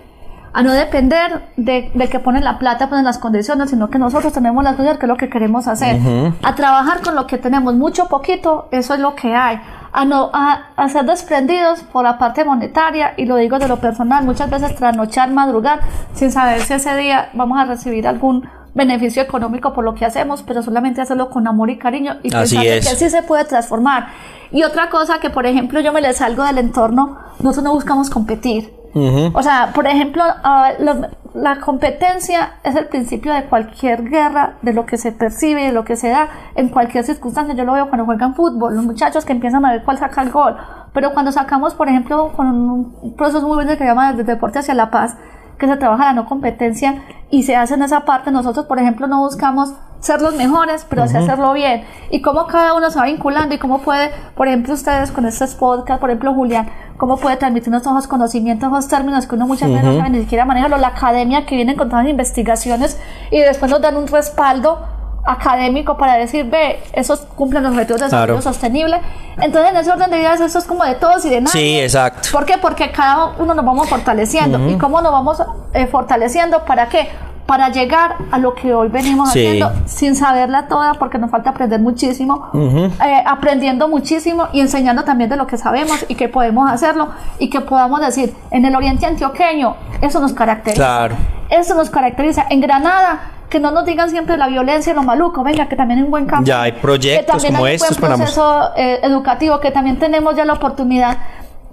[0.54, 4.64] A no depender de, que ponen la plata, ponen las condiciones, sino que nosotros tenemos
[4.64, 6.00] las cosas que es lo que queremos hacer.
[6.44, 9.60] A trabajar con lo que tenemos, mucho poquito, eso es lo que hay.
[9.92, 13.78] A, no, a, a ser desprendidos por la parte monetaria, y lo digo de lo
[13.78, 15.80] personal, muchas veces trasnochar, madrugar,
[16.14, 20.44] sin saber si ese día vamos a recibir algún beneficio económico por lo que hacemos,
[20.44, 24.08] pero solamente hacerlo con amor y cariño y Así pensar que sí se puede transformar.
[24.54, 28.10] Y otra cosa que, por ejemplo, yo me le salgo del entorno, nosotros no buscamos
[28.10, 28.74] competir.
[28.94, 29.32] Ujú.
[29.34, 34.72] O sea, por ejemplo, ah, lo- la competencia es el principio de cualquier guerra, de
[34.72, 37.56] lo que se percibe, de lo que se da en cualquier circunstancia.
[37.56, 40.30] Yo lo veo cuando juegan fútbol, los muchachos que empiezan a ver cuál saca el
[40.32, 40.56] gol.
[40.94, 44.60] Pero cuando sacamos, por ejemplo, con un proceso muy bueno que se llama desde deporte
[44.60, 45.18] hacia la paz,
[45.58, 49.08] que se trabaja la no competencia y se hace en esa parte, nosotros, por ejemplo,
[49.08, 51.84] no buscamos ser los mejores, pero sí hacerlo bien.
[52.12, 55.56] Y cómo cada uno se va vinculando y cómo puede, por ejemplo, ustedes con estos
[55.56, 59.86] podcasts, por ejemplo, Julián, cómo puede transmitirnos esos conocimientos, esos términos que uno muchas veces
[59.86, 63.00] no sabe ni siquiera manejarlo, la academia que viene con todas las investigaciones
[63.32, 64.86] y después nos dan un respaldo
[65.26, 68.42] académico para decir, ve, esos cumplen los objetivos de desarrollo Claro.
[68.42, 69.00] sostenible.
[69.42, 71.52] Entonces, en ese orden de ideas, eso es como de todos y de nadie.
[71.52, 72.30] Sí, exacto.
[72.32, 72.58] ¿Por qué?
[72.58, 74.70] Porque cada uno nos vamos fortaleciendo.
[74.70, 75.42] ¿Y cómo nos vamos
[75.74, 76.66] eh, fortaleciendo?
[76.66, 77.10] ¿Para qué?
[77.46, 79.46] Para llegar a lo que hoy venimos Sí.
[79.46, 85.30] haciendo sin saberla toda, porque nos falta aprender muchísimo, eh, aprendiendo muchísimo y enseñando también
[85.30, 89.06] de lo que sabemos y que podemos hacerlo y que podamos decir, en el oriente
[89.06, 90.84] antioqueño, eso nos caracteriza.
[90.84, 91.16] Claro.
[91.50, 92.46] Eso nos caracteriza.
[92.50, 93.20] En Granada,
[93.50, 96.12] que no nos digan siempre la violencia y lo maluco, venga, que también hay un
[96.12, 96.46] buen campo.
[96.46, 100.00] Ya hay proyectos que también como hay un buen estos proceso eh, educativo, que también
[100.00, 101.18] tenemos ya la oportunidad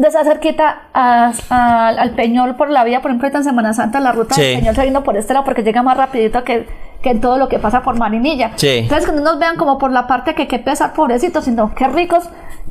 [0.00, 4.00] de estar cerquita a- a- al Peñol por la vía, por ejemplo, en Semana Santa,
[4.00, 4.40] la ruta Sí.
[4.42, 6.66] del Peñol se vino por este lado porque llega más rapidito que,
[7.02, 8.52] que en todo lo que pasa por Marinilla.
[8.56, 8.68] Sí.
[8.68, 11.88] Entonces, que no nos vean como por la parte que qué pesar, pobrecitos, sino qué
[11.88, 12.24] ricos.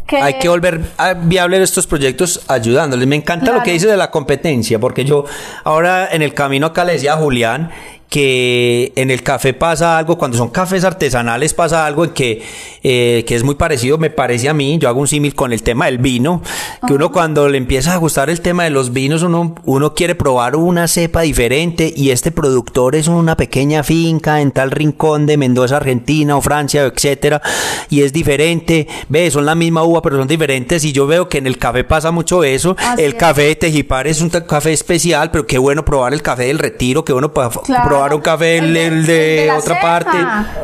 [0.06, 3.08] Que, Hay que volver a viable estos proyectos ayudándoles.
[3.08, 5.26] Me encanta lo que dice de la competencia, porque yo
[5.64, 7.70] ahora en el camino acá le decía a Julián
[8.10, 12.42] que en el café pasa algo, cuando son cafés artesanales pasa algo en que,
[12.82, 15.62] eh, que es muy parecido, me parece a mí, yo hago un símil con el
[15.62, 16.42] tema del vino,
[16.88, 20.16] que uno cuando le empieza a gustar el tema de los vinos, uno, uno quiere
[20.16, 25.38] probar una cepa diferente y este productor es una pequeña finca en tal rincón de
[25.38, 27.42] Mendoza, Argentina o Francia, etcétera,
[27.90, 31.38] y es diferente, ve, son la misma uva, pero son diferentes y yo veo que
[31.38, 33.16] en el café pasa mucho eso, Así el es.
[33.16, 37.04] café de Tejipar es un café especial, pero qué bueno probar el café del retiro,
[37.06, 37.88] qué bueno Claro.
[37.88, 39.82] probar un café el, El de- el de, el de la otra ceja.
[39.82, 40.18] parte,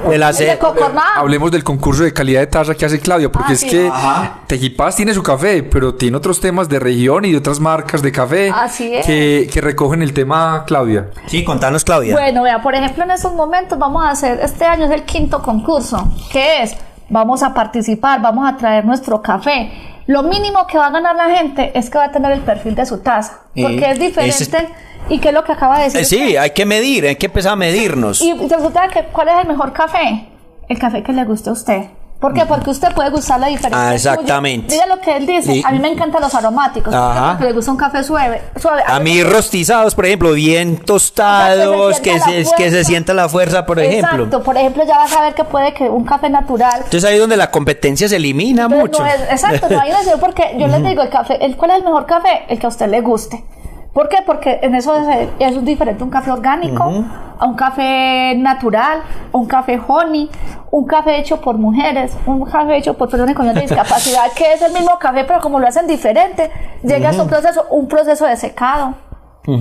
[0.10, 0.60] de la El de ceja.
[0.60, 1.04] Cocorná.
[1.16, 3.70] Hablemos del concurso de calidad de taza que hace Claudia, porque Ah, es sí.
[3.70, 4.40] que Ajá.
[4.48, 8.12] Tejipaz tiene su café, pero tiene otros temas de región y de otras marcas de
[8.12, 9.06] café Así es.
[9.06, 11.08] que, que recogen el tema Claudia.
[11.28, 12.14] Sí, contanos Claudia.
[12.14, 13.45] Bueno, vea, por ejemplo, en estos momentos
[13.78, 16.12] vamos a hacer, este año es el quinto concurso.
[16.32, 16.76] ¿Qué es?
[17.10, 19.72] Vamos a participar, vamos a traer nuestro café.
[20.08, 22.76] Lo mínimo que va a ganar la gente es que va a tener el perfil
[22.76, 24.36] de su taza, Eh, porque es diferente.
[24.44, 24.70] ese
[25.08, 26.02] ¿Y qué es lo que acaba de decir?
[26.02, 28.22] Eh, sí, hay que medir, hay que empezar a medirnos.
[28.22, 30.28] Y resulta que, ¿cuál es el mejor café?
[30.68, 31.86] El café que le guste a usted.
[32.20, 32.46] ¿Por qué?
[32.46, 33.78] Porque usted puede gustarle diferente.
[33.78, 34.12] Ah, al suyo.
[34.14, 34.74] exactamente.
[34.74, 35.62] Mira lo que él dice.
[35.66, 36.94] A mí me encantan los aromáticos.
[36.94, 37.32] Ajá.
[37.32, 38.42] Porque le gusta un café suave.
[38.60, 38.84] suave.
[38.88, 43.66] A mí rostizados, por ejemplo, bien tostados, que se, la que se sienta la fuerza,
[43.66, 44.24] por ejemplo.
[44.24, 44.44] Exacto.
[44.44, 47.20] Por ejemplo, ya vas a ver que puede que un café natural Entonces ahí es
[47.20, 49.04] donde la competencia se elimina Entonces, mucho.
[49.04, 51.78] no es- exacto, no hay necesidad porque yo les digo, el café, el, ¿cuál es
[51.78, 52.46] el mejor café?
[52.48, 53.44] El que a usted le guste.
[53.96, 54.18] ¿Por qué?
[54.26, 56.84] Porque en eso es, eso es diferente un café orgánico,
[57.40, 59.00] a un café natural,
[59.32, 60.30] a un café honey,
[60.70, 64.74] un café hecho por mujeres, un café hecho por personas con discapacidad, que es el
[64.74, 66.52] mismo café, pero como lo hacen diferente,
[66.84, 68.96] llega a su proceso, un proceso de secado.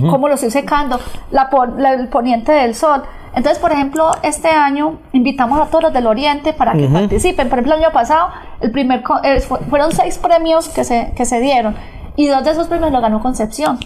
[0.09, 0.99] ¿Cómo lo estoy secando?
[1.31, 3.03] La, la- el poniente del sol.
[3.35, 7.47] Entonces, por ejemplo, este año invitamos a todos los del Oriente para que participen.
[7.49, 8.29] Por ejemplo, el año pasado,
[8.61, 11.75] el primer eh, fu- fueron seis premios que se, que se dieron
[12.17, 13.77] y dos de esos premios los ganó Concepción.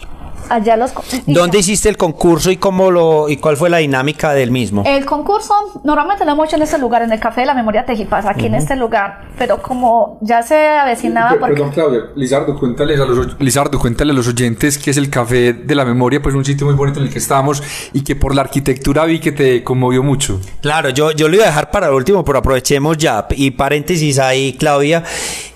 [0.49, 0.93] Allá los...
[1.25, 4.83] ¿Dónde hiciste el concurso y cómo lo y cuál fue la dinámica del mismo?
[4.85, 7.85] El concurso normalmente lo hemos hecho en este lugar, en el Café de la Memoria
[7.85, 11.55] Tejipaz, aquí en este lugar, pero como ya se avecinaba porque...
[11.55, 12.01] Perdón, Claudia.
[12.15, 15.85] Lizardo, cuéntales a los, Lizardo, cuéntale a los oyentes que es el Café de la
[15.85, 17.61] Memoria, pues un sitio muy bonito en el que estamos
[17.93, 20.39] y que por la arquitectura vi que te conmovió mucho.
[20.61, 23.27] Claro, yo, yo lo iba a dejar para el último, pero aprovechemos ya.
[23.31, 25.03] Y paréntesis ahí, Claudia.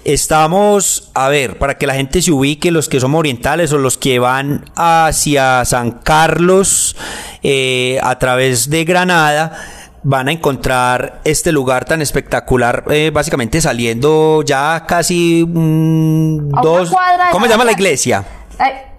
[0.05, 3.97] Estamos, a ver, para que la gente se ubique, los que somos orientales o los
[3.97, 6.95] que van hacia San Carlos
[7.41, 9.51] eh, a través de Granada,
[10.03, 16.91] van a encontrar este lugar tan espectacular, eh, básicamente saliendo ya casi mm, dos...
[17.32, 18.24] ¿Cómo se la- llama la iglesia?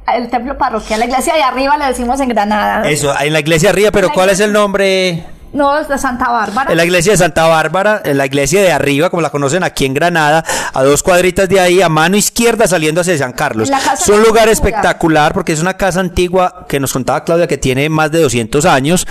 [0.06, 2.88] El templo parroquial, la iglesia de arriba le decimos en Granada.
[2.88, 5.24] Eso, en la iglesia arriba, pero ¿cuál es el nombre?
[5.54, 6.70] No, es de Santa Bárbara.
[6.72, 9.84] En la iglesia de Santa Bárbara, en la iglesia de arriba, como la conocen aquí
[9.84, 13.68] en Granada, a dos cuadritas de ahí, a mano izquierda saliendo hacia San Carlos.
[13.68, 17.46] La Es un la lugar espectacular porque es una casa antigua que nos contaba Claudia
[17.46, 19.06] que tiene más de 200 años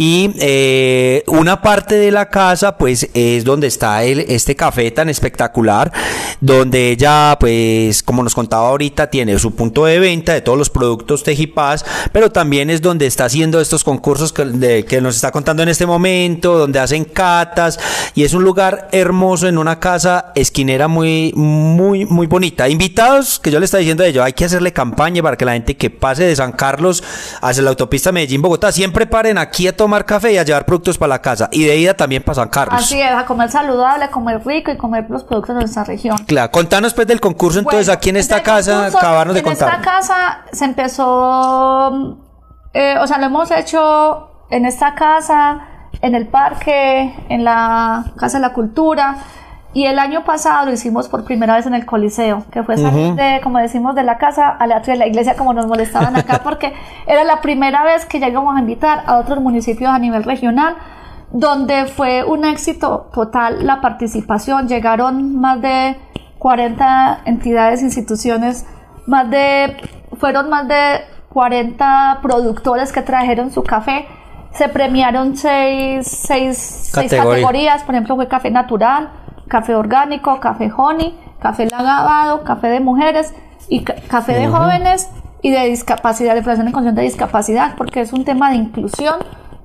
[0.00, 5.10] y eh, una parte de la casa pues es donde está el, este café tan
[5.10, 5.92] espectacular,
[6.40, 10.70] donde ella pues como nos contaba ahorita tiene su punto de venta de todos los
[10.70, 15.62] productos Tejipaz, pero también es donde está haciendo estos concursos que, que nos está contando
[15.62, 17.78] en este momento, donde hacen catas
[18.14, 22.70] y es un lugar hermoso en una casa esquinera muy muy muy bonita.
[22.70, 25.52] Invitados que yo le estaba diciendo a ellos, hay que hacerle campaña para que la
[25.52, 27.04] gente que pase de San Carlos
[27.42, 30.98] hacia la autopista Medellín Bogotá siempre paren aquí a tomar café y a llevar productos
[30.98, 32.80] para la casa y de ida también para San Carlos.
[32.80, 36.16] Así es, a comer saludable, a comer rico y comer los productos de nuestra región.
[36.26, 39.46] Claro, contanos pues del concurso entonces Bueno, aquí en esta casa, concurso, acabarnos de en
[39.46, 39.68] contar.
[39.70, 42.18] esta casa se empezó,
[42.72, 45.66] eh, o sea, lo hemos hecho en esta casa,
[46.02, 49.16] en el parque, en la Casa de la Cultura.
[49.72, 53.14] Y el año pasado lo hicimos por primera vez en el Coliseo, que fue salir
[53.14, 56.40] de, como decimos, de la casa al atrio de la iglesia, como nos molestaban acá,
[56.44, 56.72] porque
[57.06, 60.74] era la primera vez que llegamos a invitar a otros municipios a nivel regional,
[61.30, 64.66] donde fue un éxito total la participación.
[64.66, 65.96] Llegaron más de
[66.40, 68.66] 40 entidades, instituciones,
[69.06, 69.76] más de,
[70.18, 74.08] fueron más de 40 productores que trajeron su café.
[74.52, 77.30] Se premiaron seis, seis, seis Categoría.
[77.30, 79.10] categorías, por ejemplo, fue café natural,
[79.50, 83.34] café orgánico, café honey, café lavado, café de mujeres
[83.68, 85.10] y ca- café de jóvenes
[85.42, 89.16] y de discapacidad, de población en condición de discapacidad, porque es un tema de inclusión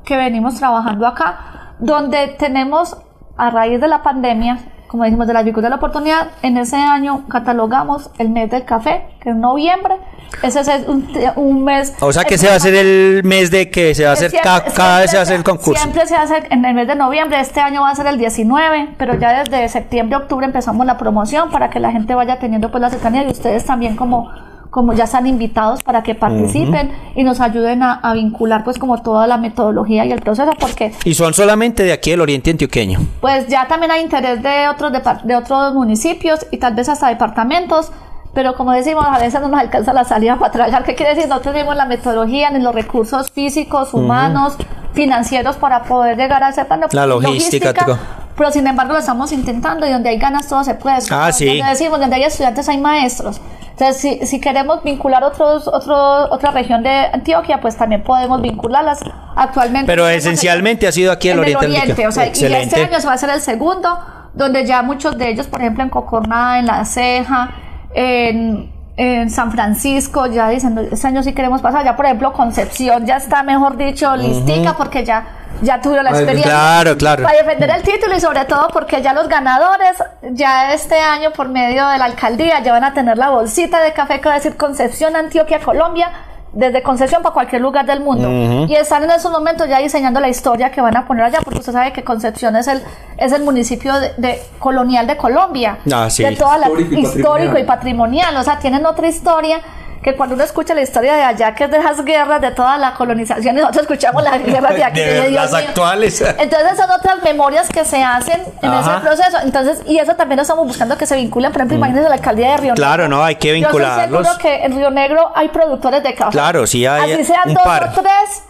[0.03, 1.37] que venimos trabajando acá,
[1.79, 2.97] donde tenemos
[3.37, 6.75] a raíz de la pandemia, como decimos, de la dificultad de la oportunidad, en ese
[6.77, 9.95] año catalogamos el mes del café, que es noviembre.
[10.41, 11.07] Ese es un,
[11.37, 11.93] un mes.
[12.01, 14.31] O sea que se va a hacer el mes de que se va a hacer
[14.31, 15.81] Siempre- ca- cada vez se hace el concurso.
[15.81, 18.89] Siempre se hace en el mes de noviembre, este año va a ser el 19,
[18.97, 22.81] pero ya desde septiembre, octubre empezamos la promoción para que la gente vaya teniendo pues
[22.81, 24.29] la cercanía y ustedes también como,
[24.75, 29.01] como ya están invitados para que participen y nos ayuden a, a vincular pues como
[29.01, 32.99] toda la metodología y el proceso porque Y son solamente de aquí del oriente antioqueño.
[33.21, 37.07] pues ya también hay interés de otros, depar- de otros municipios y tal vez hasta
[37.07, 37.89] departamentos,
[38.33, 40.83] pero como decimos, a veces no nos alcanza la salida para trabajar.
[40.83, 41.29] ¿Qué quiere decir?
[41.29, 44.57] Nosotros tenemos la metodología ni los recursos físicos, humanos,
[44.93, 47.97] financieros para poder llegar a ese plan de La logística, todo.
[48.37, 50.97] pero sin embargo lo estamos intentando y donde hay ganas todo se puede.
[51.11, 51.45] Ah, sí.
[51.45, 53.39] Donde decimos, donde hay estudiantes hay maestros.
[53.77, 59.01] Entonces, si, si queremos vincular otros, otro, otra región de Antioquia, pues también podemos vincularlas
[59.35, 59.85] actualmente.
[59.85, 61.65] Pero esencialmente ha sido aquí el en oriente.
[61.65, 63.99] el oriente, o sea, y este año se va a hacer el segundo,
[64.33, 67.51] donde ya muchos de ellos, por ejemplo, en Cocorná, en La Ceja,
[67.93, 73.05] en, en San Francisco, ya dicen, este año sí queremos pasar, ya por ejemplo Concepción
[73.05, 76.51] ya está, mejor dicho, listica, porque ya, ya tuvieron la experiencia.
[76.51, 77.23] Claro, claro.
[77.23, 79.97] Para defender el título y sobre todo porque ya los ganadores,
[80.31, 83.93] ya este año por medio de la alcaldía, ya van a tener la bolsita de
[83.93, 86.09] café que va a decir Concepción, Antioquia, Colombia,
[86.53, 88.29] desde Concepción para cualquier lugar del mundo.
[88.67, 91.59] Y están en esos momentos ya diseñando la historia que van a poner allá, porque
[91.59, 92.81] usted sabe que Concepción es el,
[93.17, 95.79] es el municipio de, de- colonial de Colombia.
[95.93, 96.23] Ah, sí.
[96.23, 97.59] De toda la, Histórico y histórico patrimonial.
[97.61, 98.37] y patrimonial.
[98.37, 99.59] O sea, tienen otra historia
[100.05, 102.77] que cuando uno escucha la historia de allá, que es de las guerras, de toda
[102.77, 104.99] la colonización, y nosotros escuchamos las guerras de aquí.
[104.99, 106.21] De Dios las actuales.
[106.37, 108.97] Entonces son otras memorias que se hacen en Ajá.
[108.97, 109.37] ese proceso.
[109.43, 111.51] Entonces, y eso también lo estamos buscando que se vinculen.
[111.51, 112.75] Por ejemplo, imagínense la alcaldía de Río Mm.
[112.75, 113.17] Claro, Negro.
[113.17, 114.27] no, hay que Yo estoy vincularlos.
[114.27, 116.31] seguro que en Río Negro hay productores de café.
[116.31, 117.89] Claro, sí hay Así sean un dos par.
[117.97, 118.43] o tres.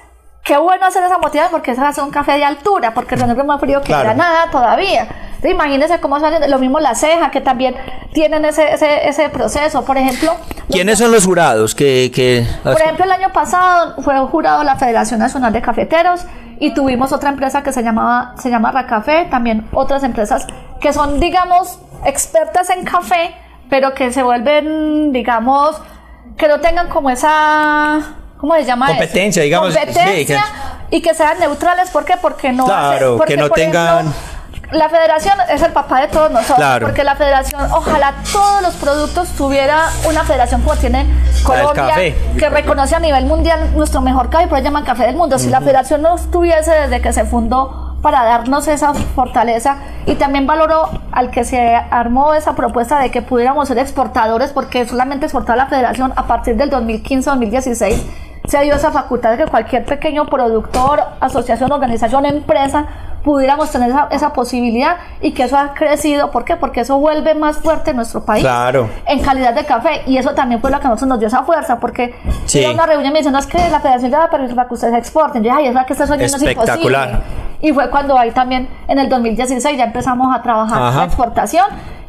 [0.45, 3.15] Qué bueno hacer esa motivación porque esa va a ser un café de altura, porque
[3.15, 4.03] Negro es más frío que Claro.
[4.03, 5.07] Granada todavía.
[5.43, 7.75] Imagínense cómo salen, lo mismo la ceja, que también
[8.13, 9.83] tienen ese, ese, ese proceso.
[9.83, 10.35] Por ejemplo,
[10.69, 15.19] ¿Quiénes son los jurados que, que por ejemplo, el año pasado fue jurado la Federación
[15.19, 16.21] Nacional de Cafeteros
[16.59, 20.45] y tuvimos otra empresa que se llamaba se llama Racafé, también otras empresas
[20.79, 23.35] que son, digamos, expertas en café,
[23.69, 25.81] pero que se vuelven, digamos,
[26.37, 28.15] que no tengan como esa
[28.45, 28.87] ¿cómo se llama?
[28.87, 29.75] Competencia, digamos.
[29.75, 30.45] Competencia
[30.91, 31.89] y que sean neutrales.
[31.89, 32.13] ¿Por qué?
[32.21, 32.65] Porque no.
[32.65, 34.13] Claro, que no tengan.
[34.71, 36.85] la federación es el papá de todos nosotros, claro.
[36.85, 41.05] porque la federación, ojalá todos los productos tuviera una federación como tiene
[41.43, 41.95] Colombia,
[42.37, 45.39] que reconoce a nivel mundial nuestro mejor café, por eso llaman café del mundo.
[45.39, 50.45] Si la federación no estuviese desde que se fundó para darnos esa fortaleza y también
[50.45, 55.57] valoro al que se armó esa propuesta de que pudiéramos ser exportadores porque solamente exportaba
[55.57, 61.01] la federación a partir del 2015-2016 se dio esa facultad de que cualquier pequeño productor,
[61.19, 62.85] asociación, organización, empresa
[63.23, 66.29] pudiéramos tener esa, posibilidad y que eso ha crecido.
[66.29, 66.55] ¿Por qué?
[66.55, 68.87] Porque eso vuelve más fuerte nuestro país claro.
[69.07, 70.03] en calidad de café.
[70.05, 72.13] Y eso también fue lo que a nosotros nos dio esa fuerza, porque
[72.45, 72.63] sí.
[72.65, 75.43] una reunión me dicen, no es que la Federación ya para que ustedes exporten.
[75.43, 76.97] Yo ay, es verdad que este sueño no es imposible.
[77.61, 81.65] Y fue cuando ahí también, en el 2016, ya empezamos a trabajar la exportación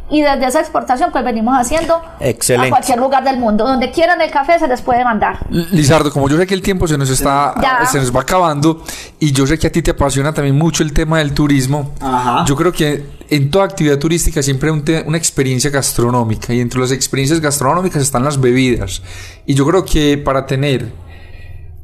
[0.09, 3.67] y desde esa exportación pues venimos haciendo a cualquier lugar del mundo.
[3.67, 5.39] Donde quieran el café se les puede mandar.
[5.51, 7.55] Lizardo, como yo sé que el tiempo se nos está
[7.91, 8.83] se nos va acabando
[9.19, 11.93] y yo sé que a ti te apasiona también mucho el tema del turismo,
[12.47, 16.93] yo creo que en toda actividad turística siempre hay una experiencia gastronómica y entre las
[16.93, 19.03] experiencias gastronómicas están las bebidas.
[19.47, 21.06] Y yo creo que para tener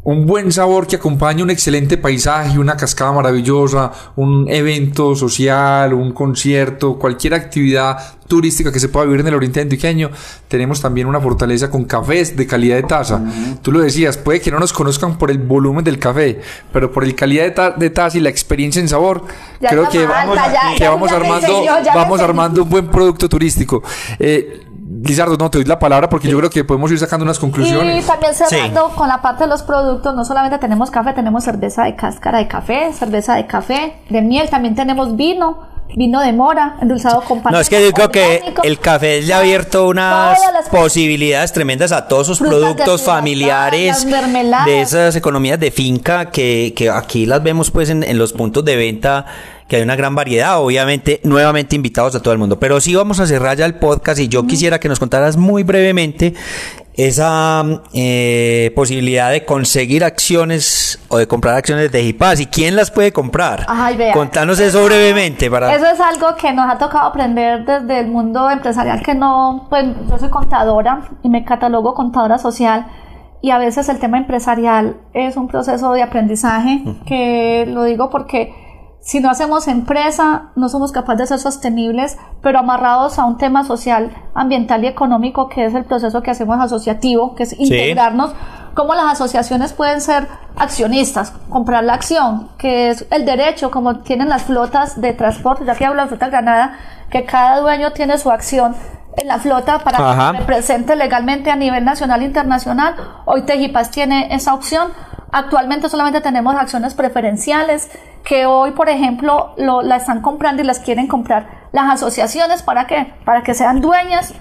[0.04, 6.12] un buen sabor que acompañe un excelente paisaje, una cascada maravillosa, un evento social, un
[6.12, 10.10] concierto, cualquier actividad turística que se pueda vivir en el oriente antioqueño,
[10.48, 13.22] tenemos también una fortaleza con cafés de calidad de taza.
[13.60, 16.40] Tú lo decías, puede que no nos conozcan por el volumen del café,
[16.72, 19.24] pero por el calidad de, taza y la experiencia en sabor,
[19.60, 20.38] creo que vamos,
[20.78, 23.82] que vamos armando, vamos armando un buen producto turístico.
[24.18, 27.38] Eh, Lizardo, no te doy la palabra porque yo creo que podemos ir sacando unas
[27.38, 28.04] conclusiones.
[28.04, 31.84] Y también cerrando con la parte de los productos, no solamente tenemos café, tenemos cerveza
[31.84, 36.78] de cáscara de café, cerveza de café, de miel, también tenemos vino, vino de mora,
[36.80, 37.52] endulzado con pan.
[37.52, 40.38] No, es que digo que el café le ha abierto unas
[40.70, 44.04] posibilidades tremendas a todos sus productos familiares,
[44.64, 48.64] de esas economías de finca que, que aquí las vemos pues en, en los puntos
[48.64, 49.26] de venta
[49.68, 52.58] que hay una gran variedad, obviamente, nuevamente invitados a todo el mundo.
[52.58, 55.62] Pero sí vamos a cerrar ya el podcast y yo quisiera que nos contaras muy
[55.62, 56.34] brevemente
[56.94, 62.90] esa eh, posibilidad de conseguir acciones o de comprar acciones de Hipaz y quién las
[62.90, 63.64] puede comprar.
[63.68, 65.50] Ay, Contanos eso brevemente.
[65.50, 65.74] Para...
[65.74, 69.86] Eso es algo que nos ha tocado aprender desde el mundo empresarial, que no, pues
[70.08, 72.86] yo soy contadora y me catalogo contadora social
[73.40, 78.54] y a veces el tema empresarial es un proceso de aprendizaje, que lo digo porque
[79.02, 83.64] si no hacemos empresa, no somos capaces de ser sostenibles, pero amarrados a un tema
[83.64, 88.32] social, ambiental y económico, que es el proceso que hacemos asociativo, que es integrarnos,
[88.74, 94.28] como las asociaciones pueden ser accionistas, comprar la acción, que es el derecho, como tienen
[94.28, 96.78] las flotas de transporte, ya que hablo de Flota Granada,
[97.10, 98.76] que cada dueño tiene su acción
[99.16, 102.94] en la flota para que se represente legalmente a nivel nacional e internacional.
[103.24, 104.92] Hoy Tejipas tiene esa opción.
[105.30, 107.90] Actualmente solamente tenemos acciones preferenciales
[108.24, 112.62] que hoy, por ejemplo, lo, la están comprando y las quieren comprar las asociaciones.
[112.62, 113.14] ¿Para qué?
[113.24, 114.34] Para que sean dueñas,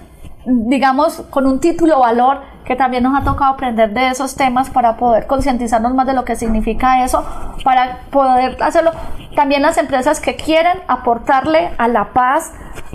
[0.44, 4.96] digamos, con un título valor que también nos ha tocado aprender de esos temas para
[4.96, 7.24] poder concientizarnos más de lo que significa eso,
[7.64, 8.92] para poder hacerlo.
[9.34, 12.52] También las empresas que quieren aportarle a la paz,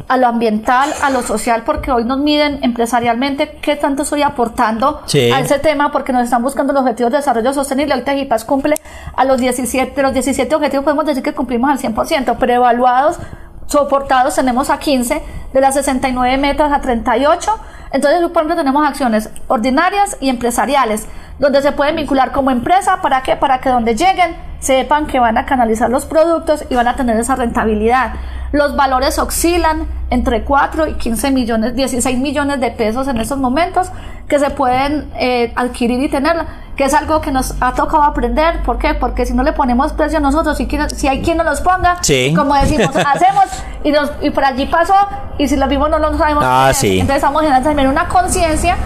[0.08, 5.02] a lo ambiental, a lo social, porque hoy nos miden empresarialmente qué tanto estoy aportando
[5.34, 7.94] a ese tema, porque nos están buscando los objetivos de desarrollo sostenible.
[7.94, 8.76] Ahorita GIPAS cumple
[9.16, 13.18] a los 17, de los 17 objetivos podemos decir que cumplimos al 100%, pero evaluados
[13.66, 15.22] soportados tenemos a 15,
[15.54, 17.52] de las 69 metas a 38.
[17.92, 21.08] Entonces, por ejemplo, tenemos acciones ordinarias y empresariales,
[21.40, 23.36] donde se pueden vincular como empresa, ¿para qué?
[23.36, 27.18] Para que donde lleguen sepan que van a canalizar los productos y van a tener
[27.20, 28.14] esa rentabilidad.
[28.52, 33.92] Los valores oscilan entre 4 y 15 millones, 16 millones de pesos en estos momentos
[34.28, 36.46] que se pueden eh, adquirir y tenerla,
[36.76, 38.64] que es algo que nos ha tocado aprender.
[38.64, 38.94] ¿Por qué?
[38.94, 41.98] Porque si no le ponemos precio a nosotros, si, si hay quien nos los ponga,
[42.36, 43.46] como decimos, hacemos
[43.84, 44.96] y, nos, y por allí pasó
[45.38, 46.44] y si lo vimos no lo sabemos.
[46.46, 47.00] Ah, sí.
[47.00, 48.78] Entonces estamos generando también una conciencia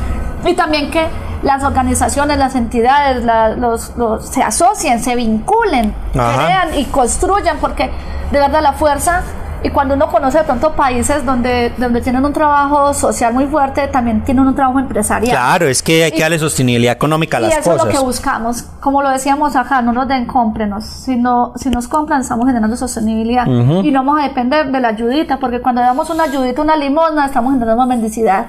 [0.45, 1.07] y también que
[1.43, 3.23] las organizaciones, las entidades,
[3.57, 7.89] los, los, se asocien, se vinculen, crean y construyan, porque
[8.31, 9.23] de verdad la fuerza
[9.63, 13.87] y cuando uno conoce de pronto países donde, donde tienen un trabajo social muy fuerte,
[13.87, 15.31] también tienen un trabajo empresarial.
[15.31, 17.65] Claro, es que hay que darle sostenibilidad económica a las cosas.
[17.65, 18.63] Y eso es lo que buscamos.
[18.79, 20.85] Como lo decíamos acá, no nos den, cómprenos.
[20.85, 23.45] Si, no, si nos compran, estamos generando sostenibilidad.
[23.45, 27.27] Y no vamos a depender de la ayudita, porque cuando damos una ayudita, una limosna,
[27.27, 28.47] estamos generando mendicidad.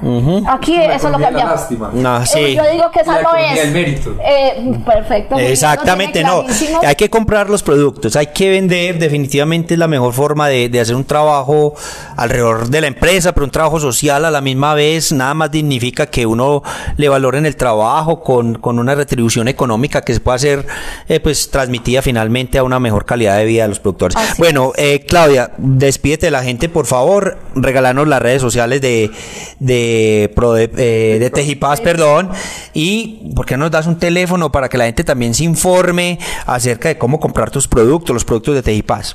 [0.49, 1.71] Aquí eso es lo que habíamos.
[1.93, 2.39] No, sí.
[2.39, 3.65] Eh, yo digo que esa no es.
[3.65, 4.15] El mérito.
[4.25, 5.39] Eh, perfecto.
[5.39, 6.45] Exactamente, no.
[6.87, 8.99] Hay que comprar los productos, hay que vender.
[8.99, 11.75] Definitivamente es la mejor forma de, de hacer un un trabajo
[12.17, 16.07] alrededor de la empresa, pero un trabajo social a la misma vez, nada más dignifica
[16.07, 16.63] que uno
[16.97, 20.67] le valoren el trabajo con, con una retribución económica que se pueda hacer
[21.09, 24.17] eh, pues transmitida finalmente a una mejor calidad de vida de los productores.
[24.39, 29.11] bueno, eh, Claudia, despídete de la gente, por favor, regalarnos las redes sociales de,
[29.59, 30.33] de,
[30.77, 32.31] eh, de Tejipaz, perdón,
[32.73, 36.19] y ¿por qué no nos das un teléfono para que la gente también se informe
[36.47, 39.15] acerca de cómo comprar tus productos, los productos de Tejipaz?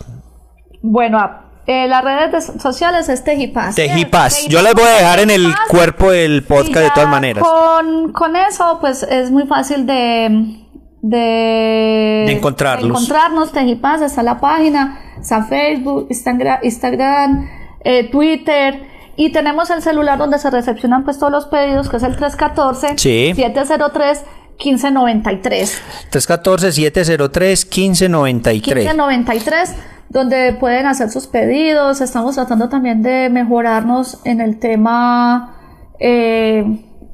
[0.82, 3.76] Bueno, eh, las redes sociales es Tejipaz.
[3.76, 4.48] Tejipaz.
[4.48, 7.44] Yo las voy a dejar en el cuerpo del podcast de todas maneras.
[7.44, 10.64] Con, con eso, pues es muy fácil de,
[11.02, 11.18] de,
[12.26, 12.84] de encontrarlos.
[12.84, 13.52] De encontrarnos.
[13.52, 17.50] Tejipaz está la página, está Facebook, Instagram, Instagram
[17.82, 18.88] eh, Twitter.
[19.18, 22.98] Y tenemos el celular donde se recepcionan pues todos los pedidos, que es el 314
[22.98, 24.24] 703
[24.58, 25.82] 1593.
[26.10, 28.86] 314 703 1593.
[28.86, 29.76] 1593
[30.10, 32.02] donde pueden hacer sus pedidos.
[32.02, 35.56] Estamos tratando también de mejorarnos en el tema
[36.00, 36.64] eh,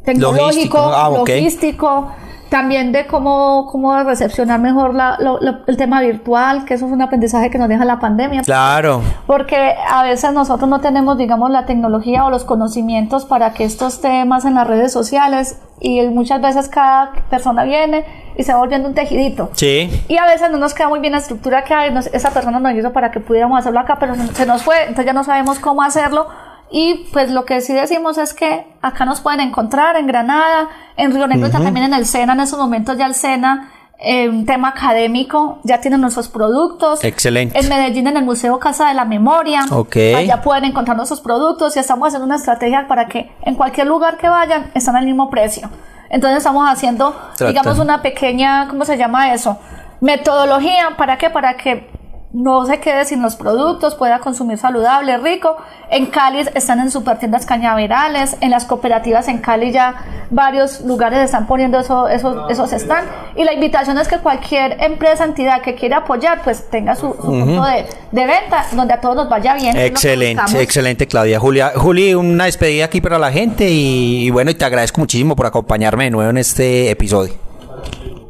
[0.04, 0.78] tecnológico,
[1.18, 1.88] logístico.
[1.88, 2.18] Ah,
[2.54, 5.18] también de cómo, cómo recepcionar mejor la,
[5.66, 8.44] el tema virtual, que eso es un aprendizaje que nos deja la pandemia.
[8.44, 9.02] Claro.
[9.26, 14.02] Porque a veces nosotros no tenemos, digamos, la tecnología o los conocimientos para que estos
[14.02, 18.06] temas en las redes sociales y muchas veces cada persona viene
[18.38, 19.50] y se va volviendo un tejidito.
[19.54, 19.90] Sí.
[20.08, 22.76] Y a veces no nos queda muy bien la estructura que hay, esa persona nos
[22.76, 25.82] hizo para que pudiéramos hacerlo acá, pero se nos fue, entonces ya no sabemos cómo
[25.82, 26.28] hacerlo
[26.76, 31.14] y pues lo que sí decimos es que acá nos pueden encontrar en Granada, en
[31.14, 34.70] Río Negro, también en el SENA, en esos momentos ya el SENA, eh, un tema
[34.70, 37.04] académico, ya tienen nuestros productos.
[37.04, 37.60] Excelente.
[37.60, 39.66] En Medellín, en el Museo Casa de la Memoria.
[39.70, 39.98] Ok.
[40.18, 44.18] Allá pueden encontrar nuestros productos y estamos haciendo una estrategia para que en cualquier lugar
[44.18, 45.70] que vayan están al mismo precio.
[46.10, 49.60] Entonces estamos haciendo, digamos, una pequeña, ¿cómo se llama eso?
[50.02, 51.30] Metodología, ¿para qué?
[51.30, 51.88] Para que
[52.34, 55.56] no se quede sin los productos, pueda consumir saludable, rico.
[55.92, 61.46] En Cali están en supertiendas cañaverales, en las cooperativas en Cali ya varios lugares están
[61.46, 63.06] poniendo eso, esos, esos están.
[63.36, 67.64] Y la invitación es que cualquier empresa, entidad que quiera apoyar, pues tenga su, punto
[67.66, 69.78] de, venta donde a todos nos vaya bien.
[69.78, 71.40] Excelente, excelente Claudia.
[71.40, 75.36] Julia, Juli, una despedida aquí para la gente y, y bueno, y te agradezco muchísimo
[75.36, 77.36] por acompañarme de nuevo en este episodio.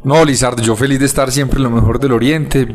[0.04, 2.68] No, Lizardo, yo feliz de estar siempre en lo mejor del Oriente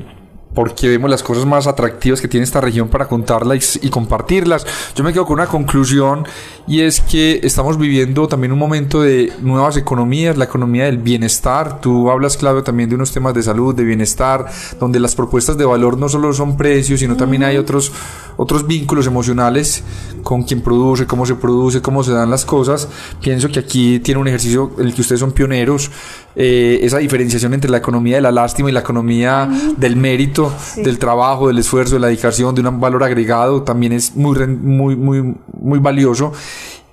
[0.55, 4.67] porque vemos las cosas más atractivas que tiene esta región para contarlas y, compartirlas.
[4.95, 6.27] Yo me quedo con una conclusión
[6.67, 11.81] y es que estamos viviendo también un momento de nuevas economías, la economía del bienestar.
[11.81, 14.47] Tú hablas, Claudio, también de unos temas de salud, de bienestar,
[14.81, 17.93] donde las propuestas de valor no solo son precios, sino también hay otros,
[18.37, 19.83] otros vínculos emocionales
[20.23, 22.89] con quien produce, cómo se produce, cómo se dan las cosas.
[23.23, 25.91] Pienso que aquí tiene un ejercicio en el que ustedes son pioneros,
[26.37, 30.38] eh, esa diferenciación entre la economía de la lástima y la economía del mérito,
[30.77, 34.97] del trabajo, del esfuerzo, de la dedicación, de un valor agregado, también es muy, muy,
[34.97, 36.33] muy, muy valioso.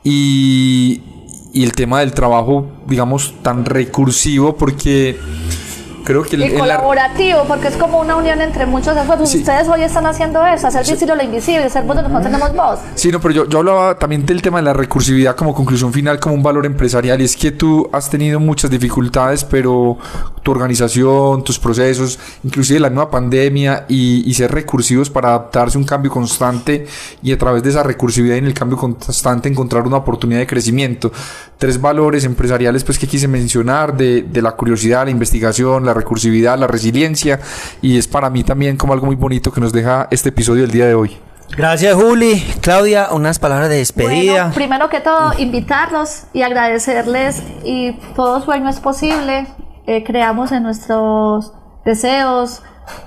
[0.03, 1.01] Y,
[1.53, 5.17] y el tema del trabajo, digamos, tan recursivo, porque
[6.05, 9.33] creo que y colaborativo, porque es como una unión entre muchos esfuerzos.
[9.33, 12.79] Ustedes hoy están haciendo eso, hacer visible lo invisible, ser vos donde no tenemos voz.
[12.93, 16.19] Sí, no, pero yo, yo hablaba también del tema de la recursividad como conclusión final,
[16.19, 19.97] como un valor empresarial, y es que tú has tenido muchas dificultades, pero
[20.43, 25.81] tu organización, tus procesos, inclusive la nueva pandemia, y, y ser recursivos para adaptarse a
[25.81, 26.85] un cambio constante
[27.23, 30.47] y a través de esa recursividad y en el cambio constante encontrar una oportunidad de
[30.47, 31.11] crecimiento.
[31.57, 36.57] Tres valores empresariales pues que quise mencionar, de, de la curiosidad, la investigación, la recursividad,
[36.59, 37.39] la resiliencia
[37.81, 40.71] y es para mí también como algo muy bonito que nos deja este episodio del
[40.71, 41.17] día de hoy.
[41.57, 42.43] Gracias Juli.
[42.61, 44.51] Claudia, unas palabras de despedida.
[44.53, 49.47] primero que todo, invitarlos y agradecerles y todo sueño es posible.
[49.87, 51.53] Eh, creamos en nuestros
[51.85, 52.63] deseos,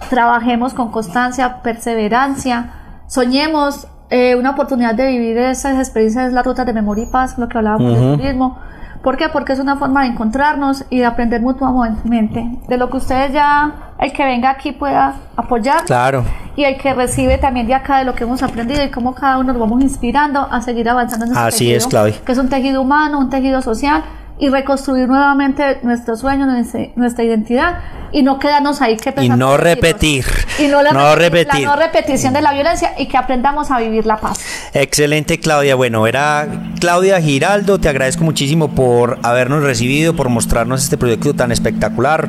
[0.09, 6.73] trabajemos con constancia, perseverancia, soñemos eh, una oportunidad de vivir esas experiencias, la ruta de
[6.73, 8.59] memoria y paz, lo que hablábamos del turismo
[9.03, 9.29] ¿Por qué?
[9.29, 12.59] Porque es una forma de encontrarnos y de aprender mutuamente.
[12.69, 15.85] De lo que ustedes ya, el que venga aquí pueda apoyar.
[15.85, 16.25] Claro.
[16.57, 19.39] Y el que recibe también de acá de lo que hemos aprendido y cómo cada
[19.39, 22.17] uno nos vamos inspirando a seguir avanzando en este Así es, Claudia.
[22.25, 24.03] Que es un tejido humano, un tejido social
[24.41, 26.47] y reconstruir nuevamente nuestro sueño,
[26.95, 27.79] nuestra identidad
[28.13, 30.25] y no quedarnos ahí que y no repetir
[30.59, 34.07] y no, la, repetir la no repetición de la violencia y que aprendamos a vivir
[34.07, 34.41] la paz.
[34.73, 35.75] Excelente Claudia.
[35.75, 36.47] Bueno era
[36.81, 37.79] Claudia Giraldo.
[37.79, 42.29] Te agradezco muchísimo por habernos recibido por mostrarnos este proyecto tan espectacular.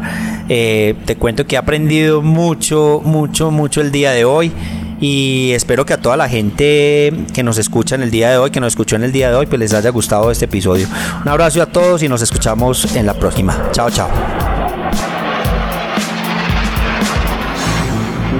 [0.50, 4.52] Eh, te cuento que he aprendido mucho mucho mucho el día de hoy
[5.00, 8.52] y espero que a toda la gente que nos escucha en el día de hoy,
[8.52, 10.88] que nos escuchó en el día de hoy, pues les haya gustado este episodio.
[11.22, 13.70] Un abrazo a todos y nos escuchamos en la próxima.
[13.72, 14.10] Chao, chao.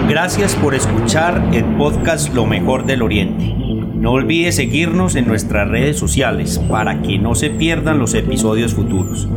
[0.10, 3.54] Gracias por escuchar el podcast Lo mejor del Oriente.
[3.94, 9.28] No olvide seguirnos en nuestras redes sociales para que no se pierdan los episodios futuros.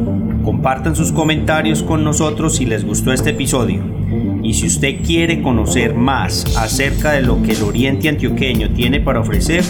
[0.44, 4.01] Compartan sus comentarios con nosotros si les gustó este episodio.
[4.42, 9.20] Y si usted quiere conocer más acerca de lo que el Oriente Antioqueño tiene para
[9.20, 9.64] ofrecer,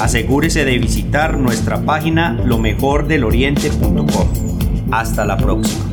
[0.00, 4.28] asegúrese de visitar nuestra página lomejordeloriente.com.
[4.90, 5.92] Hasta la próxima.